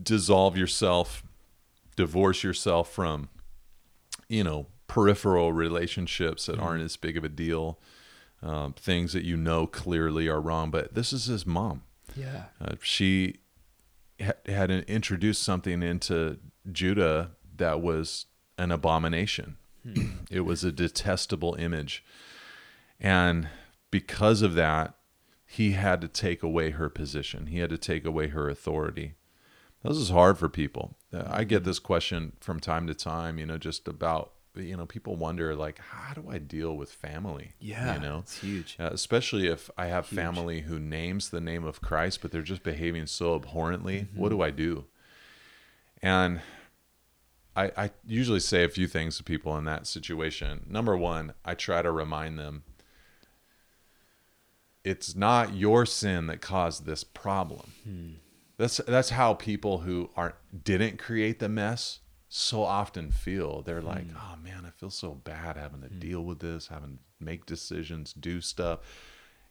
dissolve 0.00 0.56
yourself, 0.56 1.22
divorce 1.96 2.42
yourself 2.42 2.92
from 2.92 3.28
you 4.28 4.42
know, 4.42 4.66
peripheral 4.88 5.52
relationships 5.52 6.46
that 6.46 6.58
aren't 6.58 6.82
as 6.82 6.96
big 6.96 7.16
of 7.16 7.22
a 7.22 7.28
deal. 7.28 7.78
Um, 8.42 8.72
things 8.72 9.12
that 9.12 9.22
you 9.24 9.36
know 9.36 9.68
clearly 9.68 10.26
are 10.28 10.40
wrong, 10.40 10.70
but 10.72 10.94
this 10.94 11.12
is 11.12 11.26
his 11.26 11.46
mom. 11.46 11.84
Yeah. 12.16 12.46
Uh, 12.60 12.74
she 12.82 13.36
ha- 14.20 14.32
had 14.46 14.70
introduced 14.72 15.42
something 15.44 15.80
into 15.82 16.38
Judah 16.70 17.30
that 17.56 17.80
was 17.80 18.26
an 18.58 18.72
abomination. 18.72 19.56
it 20.28 20.40
was 20.40 20.64
a 20.64 20.72
detestable 20.72 21.54
image. 21.54 22.04
And 22.98 23.48
because 23.92 24.42
of 24.42 24.54
that, 24.54 24.95
he 25.46 25.72
had 25.72 26.00
to 26.00 26.08
take 26.08 26.42
away 26.42 26.70
her 26.70 26.88
position. 26.88 27.46
He 27.46 27.58
had 27.58 27.70
to 27.70 27.78
take 27.78 28.04
away 28.04 28.28
her 28.28 28.48
authority. 28.48 29.14
This 29.84 29.96
is 29.96 30.10
hard 30.10 30.36
for 30.38 30.48
people. 30.48 30.96
Uh, 31.12 31.22
I 31.28 31.44
get 31.44 31.62
this 31.64 31.78
question 31.78 32.32
from 32.40 32.58
time 32.58 32.86
to 32.88 32.94
time, 32.94 33.38
you 33.38 33.46
know, 33.46 33.56
just 33.56 33.86
about, 33.86 34.32
you 34.56 34.76
know, 34.76 34.84
people 34.86 35.14
wonder, 35.14 35.54
like, 35.54 35.78
how 35.78 36.14
do 36.14 36.28
I 36.28 36.38
deal 36.38 36.76
with 36.76 36.90
family? 36.90 37.52
Yeah. 37.60 37.94
You 37.94 38.00
know, 38.00 38.18
It's 38.20 38.38
huge. 38.40 38.76
uh, 38.80 38.90
especially 38.92 39.46
if 39.46 39.70
I 39.78 39.86
have 39.86 40.06
family 40.06 40.62
who 40.62 40.80
names 40.80 41.30
the 41.30 41.40
name 41.40 41.64
of 41.64 41.80
Christ, 41.80 42.20
but 42.22 42.32
they're 42.32 42.42
just 42.42 42.64
behaving 42.64 43.06
so 43.06 43.36
abhorrently. 43.36 44.08
What 44.16 44.30
do 44.30 44.42
I 44.42 44.50
do? 44.50 44.86
And 46.02 46.40
I, 47.54 47.70
I 47.76 47.90
usually 48.04 48.40
say 48.40 48.64
a 48.64 48.68
few 48.68 48.88
things 48.88 49.16
to 49.18 49.24
people 49.24 49.56
in 49.56 49.64
that 49.66 49.86
situation. 49.86 50.66
Number 50.68 50.96
one, 50.96 51.32
I 51.44 51.54
try 51.54 51.80
to 51.82 51.90
remind 51.92 52.38
them 52.38 52.64
it's 54.86 55.14
not 55.16 55.54
your 55.54 55.84
sin 55.84 56.26
that 56.28 56.40
caused 56.40 56.86
this 56.86 57.02
problem. 57.04 57.72
Hmm. 57.84 58.08
That's 58.56 58.78
that's 58.88 59.10
how 59.10 59.34
people 59.34 59.78
who 59.78 60.10
aren't 60.16 60.36
didn't 60.64 60.98
create 60.98 61.40
the 61.40 61.48
mess 61.48 62.00
so 62.28 62.62
often 62.62 63.10
feel. 63.10 63.62
They're 63.62 63.82
like, 63.82 64.10
Hmm. 64.10 64.16
"Oh 64.16 64.36
man, 64.42 64.64
I 64.66 64.70
feel 64.70 64.90
so 64.90 65.10
bad 65.14 65.56
having 65.56 65.82
to 65.82 65.88
deal 65.88 66.22
with 66.24 66.38
this, 66.38 66.68
having 66.68 66.98
to 66.98 67.24
make 67.24 67.44
decisions, 67.46 68.12
do 68.14 68.40
stuff." 68.40 68.80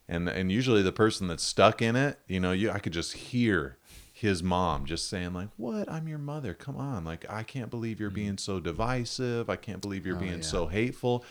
And 0.08 0.28
and 0.30 0.52
usually 0.52 0.82
the 0.82 0.92
person 0.92 1.28
that's 1.28 1.44
stuck 1.44 1.82
in 1.82 1.96
it, 1.96 2.20
you 2.28 2.40
know, 2.40 2.52
you 2.52 2.72
I 2.72 2.80
could 2.80 2.94
just 2.94 3.14
hear 3.14 3.78
his 4.14 4.42
mom 4.42 4.86
just 4.86 5.10
saying 5.10 5.34
like, 5.34 5.50
"What? 5.58 5.92
I'm 5.92 6.08
your 6.08 6.18
mother. 6.20 6.54
Come 6.54 6.78
on. 6.78 7.04
Like 7.06 7.26
I 7.30 7.44
can't 7.44 7.70
believe 7.70 8.00
you're 8.00 8.10
being 8.10 8.38
so 8.38 8.60
divisive. 8.60 9.50
I 9.50 9.56
can't 9.58 9.82
believe 9.82 10.06
you're 10.06 10.16
Hmm. 10.16 10.24
Oh, 10.24 10.28
being 10.28 10.40
yeah. 10.40 10.46
so 10.48 10.68
hateful." 10.68 11.26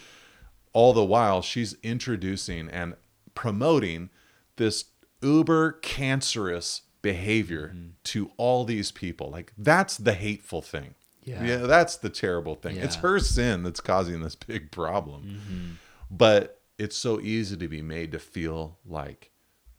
All 0.73 0.93
the 0.93 1.05
while 1.05 1.41
she's 1.41 1.75
introducing 1.85 2.69
and 2.69 2.95
promoting 3.35 4.11
this 4.57 4.87
uber 5.23 5.73
cancerous 5.73 6.83
behavior 7.03 7.69
Mm-hmm. 7.75 7.89
to 8.05 8.31
all 8.37 8.65
these 8.65 8.91
people. 8.93 9.31
Like 9.31 9.53
that's 9.59 9.97
the 9.97 10.15
hateful 10.15 10.63
thing. 10.63 10.95
Yeah. 11.23 11.57
that's 11.59 11.97
the 11.97 12.11
terrible 12.11 12.55
thing. 12.55 12.77
It's 12.77 12.97
her 12.97 13.19
sin 13.19 13.63
that's 13.63 13.81
causing 13.81 14.21
this 14.21 14.35
big 14.35 14.71
problem. 14.71 15.23
Mm-hmm. 15.23 15.71
But 16.11 16.61
it's 16.79 16.97
so 16.97 17.19
easy 17.21 17.57
to 17.57 17.67
be 17.69 17.81
made 17.81 18.13
to 18.13 18.19
feel 18.19 18.79
like, 18.85 19.31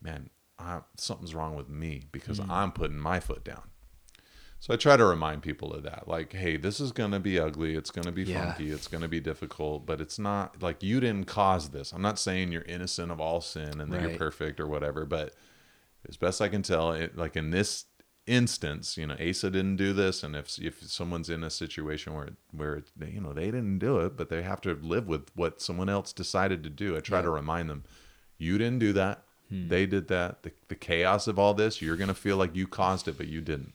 man, 0.01 0.29
I, 0.57 0.79
something's 0.97 1.35
wrong 1.35 1.55
with 1.55 1.69
me 1.69 2.05
because 2.11 2.39
Mm. 2.39 2.49
I'm 2.49 2.71
putting 2.71 2.97
my 2.97 3.19
foot 3.19 3.43
down. 3.43 3.63
So 4.65 4.73
I 4.73 4.77
try 4.77 4.97
to 4.97 5.05
remind 5.05 5.43
people 5.43 5.73
of 5.75 5.83
that. 5.83 6.07
Like, 6.07 6.33
hey, 6.33 6.57
this 6.57 6.79
is 6.79 6.91
going 6.91 7.11
to 7.11 7.19
be 7.19 7.37
ugly. 7.37 7.75
It's 7.75 7.91
going 7.91 8.05
to 8.07 8.11
be 8.11 8.23
Yeah. 8.23 8.47
funky. 8.47 8.71
It's 8.71 8.87
going 8.87 9.03
to 9.03 9.07
be 9.07 9.19
difficult, 9.19 9.85
but 9.85 10.01
it's 10.01 10.17
not 10.17 10.59
like 10.59 10.81
you 10.81 10.99
didn't 10.99 11.27
cause 11.27 11.69
this. 11.69 11.93
I'm 11.93 12.01
not 12.01 12.17
saying 12.17 12.51
you're 12.51 12.63
innocent 12.63 13.11
of 13.11 13.21
all 13.21 13.41
sin 13.41 13.79
and 13.79 13.93
that 13.93 13.97
Right. 14.01 14.09
you're 14.09 14.17
perfect 14.17 14.59
or 14.59 14.65
whatever, 14.65 15.05
but 15.05 15.35
as 16.09 16.17
best 16.17 16.41
I 16.41 16.47
can 16.47 16.63
tell, 16.63 16.93
it, 16.93 17.15
like 17.15 17.35
in 17.35 17.51
this 17.51 17.85
instance, 18.25 18.97
you 18.97 19.05
know, 19.05 19.15
Asa 19.19 19.51
didn't 19.51 19.75
do 19.75 19.93
this, 19.93 20.23
and 20.23 20.35
if 20.35 20.57
if 20.57 20.81
someone's 20.89 21.29
in 21.29 21.43
a 21.43 21.51
situation 21.51 22.15
where 22.15 22.29
where 22.49 22.81
they, 22.97 23.11
you 23.11 23.21
know 23.21 23.33
they 23.33 23.51
didn't 23.51 23.77
do 23.77 23.99
it, 23.99 24.17
but 24.17 24.29
they 24.29 24.41
have 24.41 24.61
to 24.61 24.73
live 24.73 25.07
with 25.07 25.29
what 25.35 25.61
someone 25.61 25.89
else 25.89 26.11
decided 26.11 26.63
to 26.63 26.71
do, 26.71 26.97
I 26.97 27.01
try 27.01 27.21
to 27.21 27.29
remind 27.29 27.69
them, 27.69 27.83
you 28.39 28.57
didn't 28.57 28.79
do 28.79 28.93
that. 28.93 29.25
Hmm. 29.49 29.67
They 29.67 29.85
did 29.85 30.07
that. 30.07 30.41
The, 30.41 30.53
the 30.69 30.75
chaos 30.75 31.27
of 31.27 31.37
all 31.37 31.53
this, 31.53 31.83
you're 31.83 31.97
gonna 31.97 32.15
feel 32.15 32.37
like 32.37 32.55
you 32.55 32.65
caused 32.65 33.07
it, 33.07 33.15
but 33.15 33.27
you 33.27 33.41
didn't. 33.41 33.73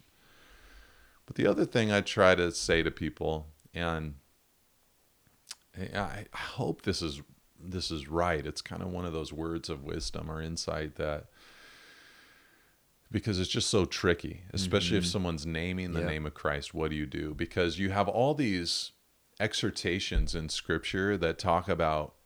But 1.30 1.36
the 1.36 1.46
other 1.46 1.64
thing 1.64 1.92
I 1.92 2.00
try 2.00 2.34
to 2.34 2.50
say 2.50 2.82
to 2.82 2.90
people, 2.90 3.46
and 3.72 4.14
I, 5.78 6.24
hope 6.34 6.82
this 6.82 7.02
is 7.02 7.22
this 7.56 7.92
is 7.92 8.08
right. 8.08 8.44
It's 8.44 8.60
kind 8.60 8.82
of 8.82 8.88
one 8.88 9.04
of 9.04 9.12
those 9.12 9.32
words 9.32 9.70
of 9.70 9.84
wisdom 9.84 10.28
or 10.28 10.42
insight 10.42 10.96
that 10.96 11.26
because 13.12 13.38
it's 13.38 13.48
just 13.48 13.70
so 13.70 13.84
tricky, 13.84 14.42
especially 14.52 14.96
if 14.96 15.04
mm-hmm. 15.04 15.10
someone's 15.10 15.46
naming 15.46 15.92
the 15.92 16.00
Yeah. 16.00 16.06
name 16.06 16.26
of 16.26 16.34
Christ. 16.34 16.74
What 16.74 16.90
do 16.90 16.96
you 16.96 17.06
do? 17.06 17.32
Because 17.32 17.78
you 17.78 17.90
have 17.90 18.08
all 18.08 18.34
these 18.34 18.90
exhortations 19.38 20.34
in 20.34 20.48
Scripture 20.48 21.16
that 21.16 21.38
talk 21.38 21.68
about 21.68 22.16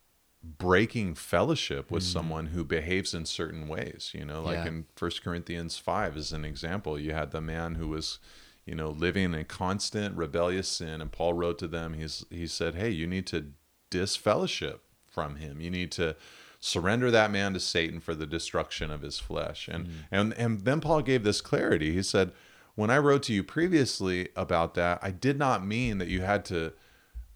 breaking 0.43 1.17
fellowship 1.17 1.91
with 1.91 2.05
mm-hmm. 2.05 2.13
someone 2.13 2.47
who 2.47 2.65
behaves 2.65 3.13
in 3.13 3.27
certain 3.27 3.69
ways. 3.69 4.13
You 4.15 4.25
know, 4.25 4.41
like 4.41 4.65
Yeah. 4.65 4.69
in 4.69 4.87
First 4.97 5.23
Corinthians 5.23 5.77
five 5.77 6.17
as 6.17 6.33
an 6.33 6.47
example, 6.47 6.99
you 6.99 7.13
had 7.13 7.33
the 7.33 7.43
man 7.43 7.75
who 7.75 7.89
was 7.89 8.19
you 8.67 8.75
know, 8.75 8.91
living 8.91 9.35
in 9.35 9.45
constant 9.45 10.17
rebellious 10.17 10.69
sin. 10.69 11.01
And 11.01 11.13
Paul 11.13 11.35
wrote 11.35 11.59
to 11.59 11.69
them, 11.69 11.95
he's, 11.95 12.25
he 12.31 12.47
said, 12.47 12.75
Hey, 12.75 12.91
you 12.91 13.07
need 13.07 13.27
to 13.29 13.53
disfellowship 13.91 14.83
from 15.07 15.37
him. 15.37 15.61
You 15.61 15.71
need 15.71 15.93
to 15.93 16.17
surrender 16.61 17.11
that 17.11 17.31
man 17.31 17.53
to 17.53 17.61
Satan 17.61 18.01
for 18.01 18.15
the 18.15 18.27
destruction 18.27 18.91
of 18.91 19.03
his 19.03 19.19
flesh. 19.19 19.69
And, 19.69 19.87
mm. 19.87 19.91
and, 20.11 20.33
and 20.35 20.65
then 20.65 20.81
Paul 20.81 21.03
gave 21.03 21.23
this 21.23 21.41
clarity. 21.41 21.93
He 21.93 22.03
said, 22.03 22.33
When 22.75 22.91
I 22.91 22.99
wrote 22.99 23.23
to 23.25 23.35
you 23.35 23.45
previously 23.45 24.31
about 24.35 24.75
that, 24.75 24.99
I 25.03 25.11
did 25.11 25.39
not 25.39 25.67
mean 25.67 25.99
that 25.99 26.09
you 26.09 26.23
had 26.23 26.45
to 26.47 26.73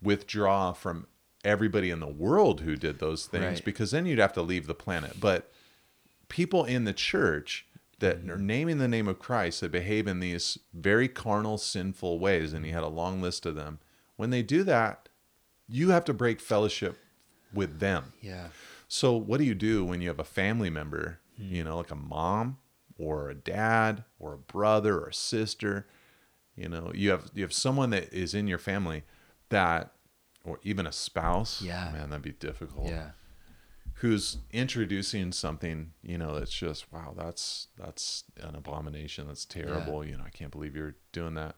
withdraw 0.01 0.73
from 0.73 1.07
everybody 1.45 1.91
in 1.91 2.01
the 2.01 2.07
world 2.07 2.62
who 2.62 2.75
did 2.75 2.99
those 2.99 3.27
things 3.27 3.45
Right. 3.45 3.64
because 3.64 3.91
then 3.91 4.07
you'd 4.07 4.19
have 4.19 4.33
to 4.33 4.43
leave 4.43 4.67
the 4.67 4.75
planet. 4.75 5.21
But 5.21 5.53
people 6.29 6.64
in 6.64 6.85
the 6.85 6.93
church 6.93 7.67
that 8.00 8.28
are 8.30 8.38
naming 8.38 8.78
the 8.78 8.88
name 8.88 9.08
of 9.08 9.18
Christ 9.18 9.61
that 9.61 9.72
behave 9.72 10.06
in 10.06 10.20
these 10.20 10.58
very 10.72 11.08
carnal, 11.08 11.58
sinful 11.58 12.18
ways, 12.18 12.52
and 12.52 12.64
he 12.64 12.70
had 12.70 12.82
a 12.84 12.88
long 12.88 13.20
list 13.20 13.44
of 13.46 13.54
them. 13.56 13.80
When 14.16 14.30
they 14.30 14.42
do 14.42 14.62
that, 14.64 15.08
you 15.66 15.90
have 15.90 16.04
to 16.04 16.14
break 16.14 16.40
fellowship 16.40 16.98
with 17.52 17.80
them. 17.80 18.12
Yeah. 18.20 18.48
So, 18.88 19.16
what 19.16 19.38
do 19.38 19.44
you 19.44 19.54
do 19.54 19.84
when 19.84 20.00
you 20.00 20.08
have 20.08 20.18
a 20.20 20.24
family 20.24 20.70
member, 20.70 21.20
Hmm. 21.37 21.54
you 21.54 21.64
know, 21.64 21.76
like 21.76 21.90
a 21.90 21.94
mom 21.96 22.58
or 22.98 23.28
a 23.30 23.34
dad 23.34 24.04
or 24.18 24.32
a 24.34 24.38
brother 24.38 24.98
or 25.00 25.08
a 25.08 25.14
sister? 25.14 25.87
You 26.56 26.68
know, 26.68 26.90
you 26.94 27.11
have 27.11 27.30
you 27.34 27.42
have 27.42 27.52
someone 27.52 27.90
that 27.90 28.12
is 28.12 28.34
in 28.34 28.46
your 28.48 28.58
family 28.58 29.02
that, 29.50 29.92
or 30.44 30.58
even 30.62 30.87
a 30.87 30.92
spouse. 30.92 31.61
Yeah. 31.62 31.90
man, 31.92 32.11
that'd 32.11 32.22
be 32.22 32.32
difficult 32.32 32.87
Yeah. 32.88 33.11
Who's 34.00 34.38
introducing 34.50 35.32
something 35.32 35.92
you 36.02 36.16
know 36.16 36.38
that's 36.38 36.52
just 36.52 36.92
wow 36.92 37.14
that's 37.16 37.68
that's 37.76 38.24
an 38.40 38.54
abomination. 38.54 39.26
That's 39.26 39.44
terrible. 39.44 40.04
You 40.04 40.16
know 40.16 40.24
i 40.26 40.30
can't 40.30 40.50
believe 40.52 40.76
you're 40.76 40.96
doing 41.12 41.34
that. 41.34 41.56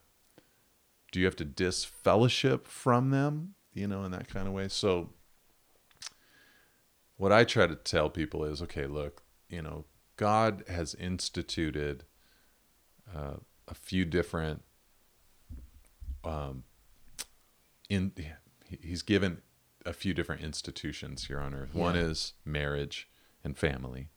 Do 1.12 1.20
you 1.20 1.26
have 1.26 1.36
to 1.36 1.44
disfellowship 1.44 2.66
from 2.66 3.10
them 3.10 3.54
you 3.72 3.86
know 3.86 4.04
in 4.04 4.12
that 4.12 4.28
kind 4.28 4.46
of 4.46 4.54
way? 4.54 4.68
So 4.68 5.10
what 7.20 7.32
i 7.32 7.44
try 7.44 7.66
to 7.66 7.74
tell 7.74 8.08
people 8.08 8.44
is 8.44 8.62
okay 8.62 8.86
look 8.86 9.22
you 9.50 9.60
know 9.60 9.84
god 10.16 10.64
has 10.68 10.94
instituted 10.94 12.02
uh, 13.14 13.34
a 13.68 13.74
few 13.74 14.06
different 14.06 14.62
um 16.24 16.64
in 17.90 18.10
he's 18.64 19.02
given 19.02 19.42
a 19.86 19.92
few 19.92 20.12
different 20.14 20.42
institutions 20.42 21.26
here 21.26 21.40
on 21.40 21.54
earth. 21.54 21.74
One 21.74 21.96
is 21.96 22.34
marriage 22.44 23.08
and 23.42 23.56
family, 23.56 24.08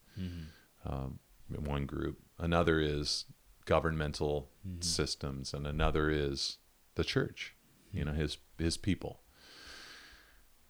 um, 0.85 1.19
one 1.49 1.85
group. 1.85 2.19
Another 2.39 2.79
is 2.79 3.25
governmental 3.65 4.49
systems, 4.81 5.53
and 5.53 5.65
another 5.65 6.09
is 6.09 6.57
the 6.95 7.03
church. 7.03 7.55
You 7.91 8.05
know, 8.05 8.13
his 8.13 8.37
his 8.57 8.77
people. 8.77 9.19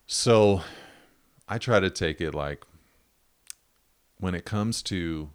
So, 0.05 0.61
I 1.47 1.57
try 1.57 1.79
to 1.79 1.89
take 1.89 2.19
it 2.21 2.33
like 2.35 2.63
when 4.17 4.35
it 4.35 4.45
comes 4.45 4.81
to 4.83 5.29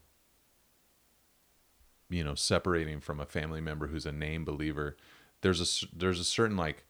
you 2.11 2.25
know 2.25 2.35
separating 2.35 3.01
from 3.01 3.21
a 3.21 3.27
family 3.27 3.61
member 3.61 3.88
who's 3.88 4.07
a 4.07 4.12
name 4.12 4.44
believer 4.44 4.97
there's 5.42 5.61
a 5.61 5.87
there's 5.94 6.18
a 6.21 6.25
certain 6.25 6.57
like 6.57 6.85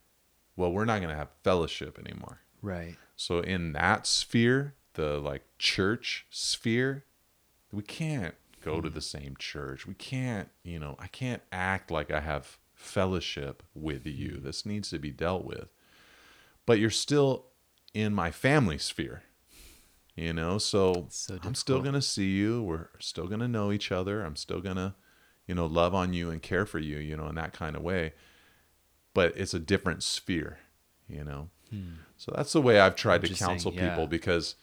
well 0.57 0.71
we're 0.73 0.85
not 0.85 0.99
going 0.99 1.09
to 1.11 1.17
have 1.17 1.29
fellowship 1.43 1.99
anymore 1.99 2.41
Right. 2.61 2.97
so 3.17 3.41
in 3.41 3.73
that 3.73 4.07
sphere, 4.07 4.75
the 4.95 5.19
like 5.19 5.43
church 5.59 6.27
sphere, 6.31 7.05
we 7.73 7.83
can't 7.83 8.35
go 8.65 8.81
to 8.81 8.89
hmm. 8.89 8.95
the 8.95 9.01
same 9.01 9.37
church. 9.39 9.87
We 9.87 9.95
can't, 9.95 10.49
you 10.63 10.79
know, 10.79 10.97
I 10.99 11.07
can't 11.07 11.43
act 11.53 11.91
like 11.91 12.11
I 12.11 12.21
have 12.21 12.59
fellowship 12.75 13.63
with 13.75 14.07
you. 14.07 14.37
Hmm. 14.39 14.45
This 14.45 14.67
needs 14.67 14.91
to 14.91 14.99
be 14.99 15.11
dealt 15.11 15.45
with. 15.45 15.69
But 16.67 16.79
you're 16.79 16.91
still 16.91 17.47
in 17.95 18.15
my 18.15 18.31
family 18.31 18.79
sphere. 18.79 19.23
You 20.17 20.33
know, 20.33 20.59
so, 20.59 21.07
so 21.11 21.39
I'm 21.45 21.55
still 21.55 21.81
going 21.81 21.95
to 21.95 22.03
see 22.03 22.31
you. 22.31 22.61
We're 22.61 22.89
still 22.99 23.29
going 23.29 23.39
to 23.39 23.47
know 23.47 23.71
each 23.71 23.93
other. 23.93 24.25
I'm 24.25 24.35
still 24.35 24.61
going 24.61 24.75
to, 24.75 24.95
you 25.47 25.55
know, 25.55 25.67
love 25.67 25.95
on 25.95 26.13
you 26.13 26.29
and 26.29 26.43
care 26.43 26.67
for 26.67 26.81
you, 26.81 26.99
you 26.99 27.17
know, 27.17 27.29
in 27.29 27.37
that 27.37 27.53
kind 27.53 27.77
of 27.77 27.83
way. 27.83 28.15
But 29.15 29.37
it's 29.37 29.55
a 29.55 29.61
different 29.61 30.03
sphere, 30.03 30.59
you 31.09 31.23
know. 31.23 31.51
Hmm. 31.71 31.99
So 32.19 32.33
that's 32.37 32.53
the 32.53 32.61
way 32.61 32.81
I've 32.81 32.97
tried 32.97 33.23
to 33.23 33.33
counsel 33.33 33.73
people 33.73 34.07
because 34.07 34.57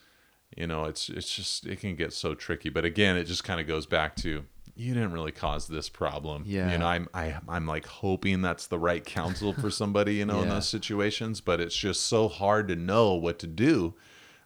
you 0.55 0.67
know 0.67 0.85
it's 0.85 1.09
it's 1.09 1.33
just 1.33 1.65
it 1.65 1.79
can 1.79 1.95
get 1.95 2.13
so 2.13 2.35
tricky. 2.35 2.69
But 2.69 2.85
again, 2.85 3.17
it 3.17 3.23
just 3.23 3.43
kind 3.43 3.59
of 3.59 3.65
goes 3.65 3.85
back 3.85 4.15
to 4.17 4.45
you 4.75 4.93
didn't 4.93 5.13
really 5.13 5.31
cause 5.31 5.67
this 5.67 5.87
problem. 5.87 6.43
Yeah. 6.45 6.71
You 6.71 6.77
know, 6.77 6.85
I'm 6.85 7.07
I 7.13 7.37
I'm 7.47 7.65
like 7.65 7.85
hoping 7.85 8.41
that's 8.41 8.67
the 8.67 8.77
right 8.77 9.03
counsel 9.03 9.53
for 9.53 9.71
somebody, 9.71 10.15
you 10.15 10.25
know, 10.25 10.41
in 10.41 10.49
those 10.49 10.67
situations, 10.67 11.39
but 11.41 11.61
it's 11.61 11.75
just 11.75 12.05
so 12.05 12.27
hard 12.27 12.67
to 12.67 12.75
know 12.75 13.13
what 13.13 13.39
to 13.39 13.47
do 13.47 13.95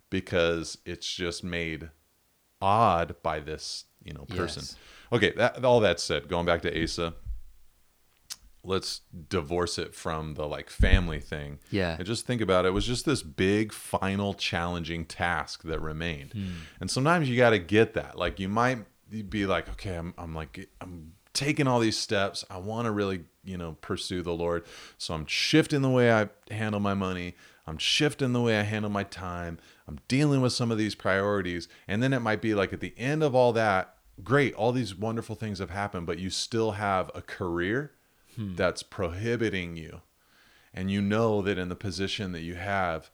because 0.10 0.78
it's 0.86 1.12
just 1.12 1.44
made 1.44 1.90
odd 2.62 3.16
by 3.24 3.40
this, 3.40 3.86
you 4.04 4.14
know, 4.14 4.26
person. 4.26 4.62
Yes. 4.64 4.76
Okay, 5.12 5.34
that 5.38 5.66
all 5.66 5.80
that 5.80 6.00
said, 6.00 6.28
going 6.28 6.46
back 6.46 6.62
to 6.62 6.84
Asa, 6.84 7.16
let's 8.70 9.02
divorce 9.30 9.80
it 9.80 9.96
from 9.96 10.36
the 10.36 10.48
like 10.48 10.70
family 10.70 11.20
thing. 11.20 11.58
Yeah. 11.72 11.96
And 11.98 12.06
just 12.06 12.28
think 12.28 12.40
about 12.40 12.66
it. 12.66 12.70
It 12.70 12.72
was 12.72 12.86
just 12.86 13.04
this 13.04 13.24
big, 13.24 13.74
final, 13.74 14.36
challenging 14.36 15.06
task 15.06 15.64
that 15.64 15.80
remained. 15.80 16.34
Hmm. 16.34 16.52
And 16.80 16.92
sometimes 16.92 17.28
you 17.28 17.36
got 17.36 17.50
to 17.50 17.60
get 17.60 17.96
that. 17.96 18.16
Like 18.16 18.40
you 18.40 18.48
might 18.48 18.86
be 19.10 19.48
like, 19.48 19.68
okay, 19.70 19.96
I'm, 19.96 20.14
I'm 20.20 20.36
like, 20.36 20.70
I'm 20.80 21.14
taking 21.34 21.68
all 21.68 21.80
these 21.80 21.98
steps. 21.98 22.46
I 22.48 22.60
want 22.60 22.86
to 22.86 22.92
really, 22.92 23.24
you 23.44 23.58
know, 23.58 23.76
pursue 23.82 24.22
the 24.22 24.34
Lord. 24.34 24.64
So 25.00 25.16
I'm 25.16 25.26
shifting 25.26 25.82
the 25.82 25.90
way 25.90 26.14
I 26.14 26.30
handle 26.52 26.80
my 26.80 26.94
money. 26.94 27.36
I'm 27.66 27.80
shifting 27.80 28.34
the 28.34 28.42
way 28.42 28.60
I 28.60 28.64
handle 28.64 28.92
my 28.92 29.04
time. 29.04 29.58
I'm 29.88 30.00
dealing 30.08 30.42
with 30.42 30.54
some 30.54 30.72
of 30.72 30.78
these 30.78 30.94
priorities. 30.94 31.68
And 31.88 32.04
then 32.04 32.14
it 32.14 32.20
might 32.20 32.42
be 32.42 32.54
like 32.54 32.72
at 32.72 32.82
the 32.82 32.94
end 32.98 33.24
of 33.24 33.34
all 33.34 33.52
that, 33.54 33.96
great, 34.24 34.54
all 34.54 34.72
these 34.72 34.94
wonderful 34.94 35.36
things 35.36 35.58
have 35.58 35.72
happened, 35.72 36.06
but 36.06 36.20
you 36.20 36.30
still 36.30 36.72
have 36.72 37.10
a 37.16 37.22
career 37.24 37.94
hmm. 38.36 38.56
that's 38.56 38.84
prohibiting 38.84 39.78
you. 39.78 40.02
And 40.74 40.92
you 40.92 41.02
know 41.02 41.42
that 41.42 41.58
in 41.58 41.70
the 41.70 41.76
position 41.76 42.32
that 42.34 42.42
you 42.42 42.56
have, 42.56 43.10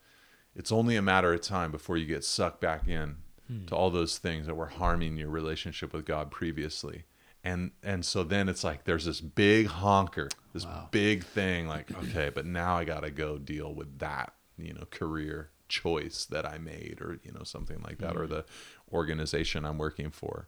it's 0.55 0.71
only 0.71 0.95
a 0.95 1.01
matter 1.01 1.33
of 1.33 1.41
time 1.41 1.71
before 1.71 1.97
you 1.97 2.05
get 2.05 2.23
sucked 2.23 2.61
back 2.61 2.87
in 2.87 3.17
hmm. 3.47 3.65
to 3.65 3.75
all 3.75 3.89
those 3.89 4.17
things 4.17 4.45
that 4.47 4.55
were 4.55 4.67
harming 4.67 5.17
your 5.17 5.29
relationship 5.29 5.93
with 5.93 6.05
God 6.05 6.31
previously. 6.31 7.05
And 7.43 7.71
and 7.83 8.03
so 8.03 8.23
then 8.23 8.49
it's 8.49 8.63
like 8.63 8.85
there's 8.85 9.05
this 9.05 9.21
big 9.21 9.67
honker, 9.67 10.29
this 10.53 10.65
wow. 10.65 10.87
big 10.89 11.23
thing 11.23 11.67
like 11.67 11.95
okay, 11.95 12.31
but 12.33 12.45
now 12.45 12.75
I 12.75 12.85
got 12.85 13.01
to 13.01 13.11
go 13.11 13.37
deal 13.37 13.71
with 13.71 13.99
that, 13.99 14.33
you 14.57 14.73
know, 14.73 14.85
career 14.89 15.51
choice 15.67 16.25
that 16.25 16.45
I 16.45 16.57
made 16.57 16.99
or 17.01 17.19
you 17.23 17.31
know 17.31 17.43
something 17.43 17.81
like 17.83 17.99
that 17.99 18.15
mm. 18.15 18.19
or 18.19 18.27
the 18.27 18.45
organization 18.91 19.65
I'm 19.65 19.77
working 19.77 20.09
for. 20.09 20.47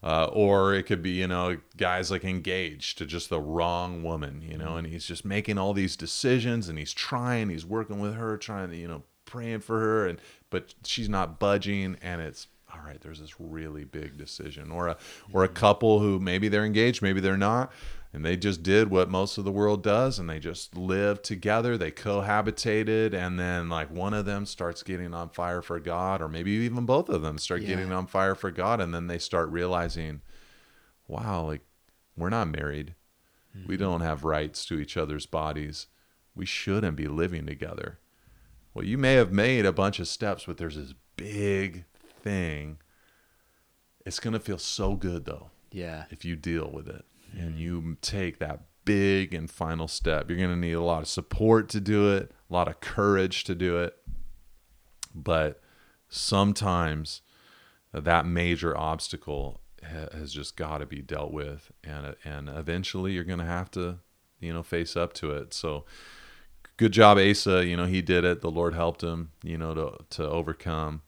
Uh, 0.00 0.28
or 0.32 0.74
it 0.74 0.84
could 0.84 1.02
be 1.02 1.10
you 1.10 1.26
know 1.26 1.56
guys 1.76 2.08
like 2.08 2.24
engaged 2.24 2.98
to 2.98 3.04
just 3.04 3.28
the 3.30 3.40
wrong 3.40 4.04
woman 4.04 4.40
you 4.40 4.56
know 4.56 4.76
and 4.76 4.86
he's 4.86 5.04
just 5.04 5.24
making 5.24 5.58
all 5.58 5.72
these 5.72 5.96
decisions 5.96 6.68
and 6.68 6.78
he's 6.78 6.92
trying 6.92 7.48
he's 7.48 7.66
working 7.66 7.98
with 7.98 8.14
her 8.14 8.36
trying 8.36 8.70
to 8.70 8.76
you 8.76 8.86
know 8.86 9.02
praying 9.24 9.58
for 9.58 9.80
her 9.80 10.06
and 10.06 10.20
but 10.50 10.72
she's 10.84 11.08
not 11.08 11.40
budging 11.40 11.96
and 12.00 12.20
it's 12.22 12.46
all 12.72 12.80
right 12.84 13.00
there's 13.00 13.20
this 13.20 13.40
really 13.40 13.84
big 13.84 14.16
decision. 14.16 14.70
Or 14.70 14.88
a 14.88 14.96
or 15.32 15.44
a 15.44 15.48
couple 15.48 16.00
who 16.00 16.18
maybe 16.18 16.48
they're 16.48 16.64
engaged 16.64 17.02
maybe 17.02 17.20
they're 17.20 17.36
not 17.36 17.72
and 18.12 18.24
they 18.24 18.36
just 18.36 18.62
did 18.62 18.90
what 18.90 19.10
most 19.10 19.36
of 19.36 19.44
the 19.44 19.52
world 19.52 19.82
does 19.82 20.18
and 20.18 20.30
they 20.30 20.38
just 20.38 20.76
lived 20.76 21.24
together. 21.24 21.76
They 21.76 21.90
cohabitated 21.90 23.12
and 23.12 23.38
then 23.38 23.68
like 23.68 23.90
one 23.90 24.14
of 24.14 24.24
them 24.24 24.46
starts 24.46 24.82
getting 24.82 25.12
on 25.12 25.28
fire 25.28 25.60
for 25.60 25.78
god 25.78 26.22
or 26.22 26.28
maybe 26.28 26.52
even 26.52 26.86
both 26.86 27.08
of 27.10 27.22
them 27.22 27.38
start 27.38 27.62
yeah. 27.62 27.68
getting 27.68 27.92
on 27.92 28.06
fire 28.06 28.34
for 28.34 28.50
god 28.50 28.80
and 28.80 28.94
then 28.94 29.08
they 29.08 29.18
start 29.18 29.50
realizing 29.50 30.22
wow 31.06 31.44
like 31.44 31.62
we're 32.16 32.30
not 32.30 32.48
married. 32.48 32.94
Mm-hmm. 33.56 33.68
we 33.68 33.76
don't 33.76 34.02
have 34.02 34.24
rights 34.24 34.66
to 34.66 34.78
each 34.78 34.96
other's 34.96 35.26
bodies. 35.26 35.86
We 36.34 36.44
shouldn't 36.44 36.96
be 36.96 37.08
living 37.08 37.46
together. 37.46 37.98
Well 38.72 38.86
you 38.86 38.96
may 38.96 39.14
have 39.14 39.32
made 39.32 39.66
a 39.66 39.72
bunch 39.72 40.00
of 40.00 40.08
steps 40.08 40.44
but 40.46 40.56
there's 40.56 40.76
this 40.76 40.94
big 41.16 41.84
thing. 42.22 42.78
It's 44.06 44.20
going 44.20 44.32
to 44.32 44.40
feel 44.40 44.58
so 44.58 44.96
good 44.96 45.26
though 45.26 45.50
yeah. 45.70 46.04
if 46.10 46.24
you 46.24 46.36
deal 46.36 46.70
with 46.72 46.88
it 46.88 47.04
and 47.32 47.58
you 47.58 47.96
take 48.00 48.38
that 48.38 48.60
big 48.84 49.34
and 49.34 49.50
final 49.50 49.88
step. 49.88 50.28
You're 50.28 50.38
going 50.38 50.50
to 50.50 50.56
need 50.56 50.72
a 50.72 50.80
lot 50.80 51.02
of 51.02 51.08
support 51.08 51.68
to 51.70 51.80
do 51.80 52.14
it, 52.14 52.32
a 52.48 52.52
lot 52.52 52.68
of 52.68 52.80
courage 52.80 53.44
to 53.44 53.54
do 53.54 53.78
it. 53.78 53.96
But 55.14 55.60
sometimes 56.08 57.22
that 57.92 58.26
major 58.26 58.76
obstacle 58.76 59.60
has 59.82 60.32
just 60.32 60.56
got 60.56 60.78
to 60.78 60.86
be 60.86 61.00
dealt 61.00 61.32
with 61.32 61.70
and 61.84 62.14
and 62.24 62.48
eventually 62.48 63.12
you're 63.12 63.24
going 63.24 63.38
to 63.38 63.44
have 63.44 63.70
to 63.70 63.98
you 64.40 64.52
know 64.52 64.62
face 64.62 64.96
up 64.96 65.12
to 65.12 65.30
it 65.30 65.54
so 65.54 65.84
good 66.76 66.92
job 66.92 67.16
asa 67.16 67.64
you 67.64 67.76
know 67.76 67.86
he 67.86 68.02
did 68.02 68.24
it 68.24 68.40
the 68.40 68.50
lord 68.50 68.74
helped 68.74 69.02
him 69.02 69.30
you 69.42 69.56
know 69.56 69.74
to 69.74 69.96
to 70.10 70.28
overcome 70.28 71.02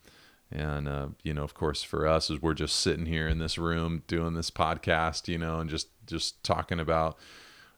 and 0.53 0.89
uh, 0.89 1.09
you 1.23 1.33
know 1.33 1.43
of 1.43 1.55
course 1.55 1.83
for 1.83 2.07
us 2.07 2.31
as 2.31 2.43
we're 2.43 2.55
just 2.55 2.81
sitting 2.81 3.07
here 3.07 3.29
in 3.29 3.39
this 3.39 3.57
room 3.57 4.03
doing 4.07 4.35
this 4.35 4.51
podcast 4.51 5.29
you 5.29 5.39
know 5.39 5.61
and 5.61 5.71
just 5.71 5.89
just 6.07 6.43
talking 6.43 6.81
about 6.81 7.17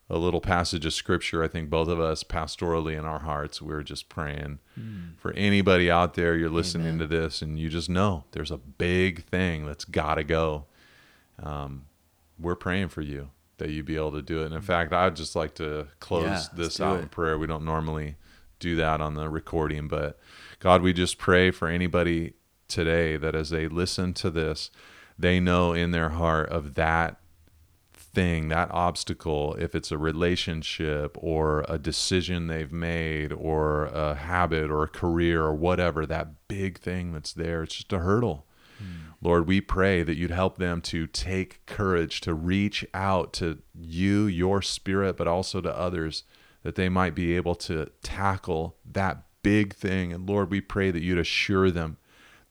a 0.09 0.17
little 0.17 0.41
passage 0.41 0.85
of 0.85 0.93
scripture. 0.93 1.43
I 1.43 1.47
think 1.47 1.69
both 1.69 1.87
of 1.87 1.99
us 1.99 2.23
pastorally 2.23 2.97
in 2.97 3.05
our 3.05 3.19
hearts, 3.19 3.61
we 3.61 3.73
are 3.73 3.83
just 3.83 4.09
praying 4.09 4.59
mm. 4.79 5.17
for 5.17 5.31
anybody 5.33 5.89
out 5.89 6.13
there. 6.13 6.35
You're 6.35 6.49
listening 6.49 6.87
Amen. 6.87 6.99
to 6.99 7.07
this 7.07 7.41
and 7.41 7.57
you 7.57 7.69
just 7.69 7.89
know 7.89 8.25
there's 8.31 8.51
a 8.51 8.57
big 8.57 9.25
thing 9.25 9.65
that's 9.65 9.85
got 9.85 10.15
to 10.15 10.23
go. 10.23 10.65
Um, 11.41 11.85
we're 12.39 12.55
praying 12.55 12.89
for 12.89 13.01
you 13.01 13.29
that 13.57 13.69
you 13.69 13.83
be 13.83 13.95
able 13.95 14.11
to 14.11 14.21
do 14.21 14.41
it. 14.41 14.47
And 14.47 14.55
in 14.55 14.61
fact, 14.61 14.93
I'd 14.93 15.15
just 15.15 15.35
like 15.35 15.55
to 15.55 15.87
close 15.99 16.23
yeah, 16.23 16.43
this 16.55 16.81
out 16.81 16.99
it. 16.99 17.03
in 17.03 17.09
prayer. 17.09 17.37
We 17.37 17.47
don't 17.47 17.65
normally 17.65 18.17
do 18.59 18.75
that 18.75 18.99
on 19.01 19.15
the 19.15 19.29
recording, 19.29 19.87
but 19.87 20.19
God, 20.59 20.81
we 20.81 20.93
just 20.93 21.17
pray 21.17 21.51
for 21.51 21.67
anybody 21.67 22.33
today 22.73 23.17
that 23.17 23.35
as 23.35 23.49
they 23.51 23.67
listen 23.67 24.13
to 24.15 24.29
this, 24.29 24.71
they 25.17 25.39
know 25.39 25.73
in 25.73 25.91
their 25.91 26.09
heart 26.09 26.49
of 26.49 26.73
that 26.75 27.19
thing, 27.93 28.49
that 28.49 28.71
obstacle, 28.71 29.55
if 29.55 29.75
it's 29.75 29.91
a 29.91 29.97
relationship 29.97 31.17
or 31.19 31.65
a 31.67 31.77
decision 31.77 32.47
they've 32.47 32.71
made 32.71 33.31
or 33.31 33.85
a 33.85 34.15
habit 34.15 34.69
or 34.69 34.83
a 34.83 34.87
career 34.87 35.43
or 35.43 35.53
whatever, 35.53 36.05
that 36.05 36.47
big 36.47 36.79
thing 36.79 37.13
that's 37.13 37.33
there, 37.33 37.63
it's 37.63 37.75
just 37.75 37.93
a 37.93 37.99
hurdle. 37.99 38.45
Hmm. 38.77 39.11
Lord, 39.21 39.47
we 39.47 39.61
pray 39.61 40.03
that 40.03 40.15
you'd 40.15 40.31
help 40.31 40.57
them 40.57 40.81
to 40.81 41.07
take 41.07 41.65
courage 41.65 42.21
to 42.21 42.33
reach 42.33 42.85
out 42.93 43.33
to 43.33 43.59
you, 43.73 44.25
your 44.25 44.61
spirit, 44.61 45.17
but 45.17 45.27
also 45.27 45.61
to 45.61 45.77
others, 45.77 46.23
that 46.63 46.75
they 46.75 46.89
might 46.89 47.15
be 47.15 47.35
able 47.35 47.55
to 47.55 47.89
tackle 48.01 48.77
that 48.85 49.23
big 49.43 49.73
thing. 49.73 50.13
And 50.13 50.27
Lord, 50.27 50.49
we 50.49 50.61
pray 50.61 50.91
that 50.91 51.01
you'd 51.01 51.17
assure 51.17 51.71
them 51.71 51.97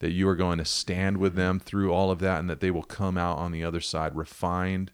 that 0.03 0.11
you 0.11 0.29
are 0.29 0.35
going 0.35 0.59
to 0.59 0.65
stand 0.65 1.17
with 1.17 1.37
them 1.37 1.61
through 1.61 1.93
all 1.93 2.11
of 2.11 2.19
that 2.19 2.41
and 2.41 2.51
that 2.51 2.59
they 2.59 2.73
will 2.73 2.83
come 2.83 3.17
out 3.17 3.39
on 3.39 3.53
the 3.53 3.63
other 3.63 3.81
side 3.81 4.17
refined 4.17 4.91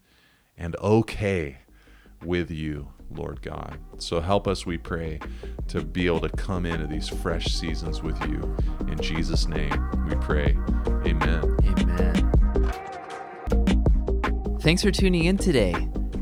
and 0.54 0.76
okay 0.76 1.60
with 2.22 2.50
you, 2.50 2.90
Lord 3.10 3.40
God. 3.40 3.78
So 3.96 4.20
help 4.20 4.46
us, 4.46 4.66
we 4.66 4.76
pray, 4.76 5.18
to 5.68 5.80
be 5.80 6.04
able 6.04 6.20
to 6.20 6.28
come 6.28 6.66
into 6.66 6.86
these 6.86 7.08
fresh 7.08 7.46
seasons 7.46 8.02
with 8.02 8.20
you. 8.28 8.54
In 8.80 9.00
Jesus' 9.00 9.48
name, 9.48 9.72
we 10.06 10.14
pray. 10.16 10.58
Amen. 11.06 11.56
Amen. 11.64 12.30
Thanks 14.60 14.82
for 14.82 14.90
tuning 14.90 15.24
in 15.24 15.38
today. 15.38 15.74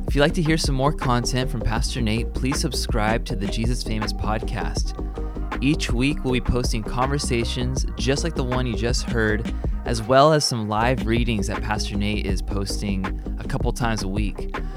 If 0.07 0.15
you'd 0.15 0.21
like 0.21 0.35
to 0.35 0.43
hear 0.43 0.59
some 0.59 0.77
more 0.77 0.93
content 0.93 1.51
from 1.51 1.61
Pastor 1.61 2.01
Nate, 2.01 2.33
please 2.35 2.61
subscribe 2.61 3.25
to 3.25 3.35
the 3.35 3.49
Jesus 3.49 3.83
Famous 3.83 4.13
podcast. 4.13 5.26
Each 5.63 5.91
week, 5.91 6.23
we'll 6.23 6.35
be 6.35 6.41
posting 6.41 6.83
conversations 6.83 7.87
just 7.97 8.25
like 8.25 8.35
the 8.35 8.45
one 8.45 8.67
you 8.67 8.77
just 8.77 9.05
heard, 9.05 9.55
as 9.87 10.03
well 10.03 10.33
as 10.33 10.45
some 10.45 10.69
live 10.69 11.07
readings 11.07 11.47
that 11.47 11.63
Pastor 11.63 11.97
Nate 11.97 12.27
is 12.27 12.43
posting 12.43 13.05
a 13.39 13.45
couple 13.45 13.73
times 13.73 14.03
a 14.03 14.09
week. 14.09 14.55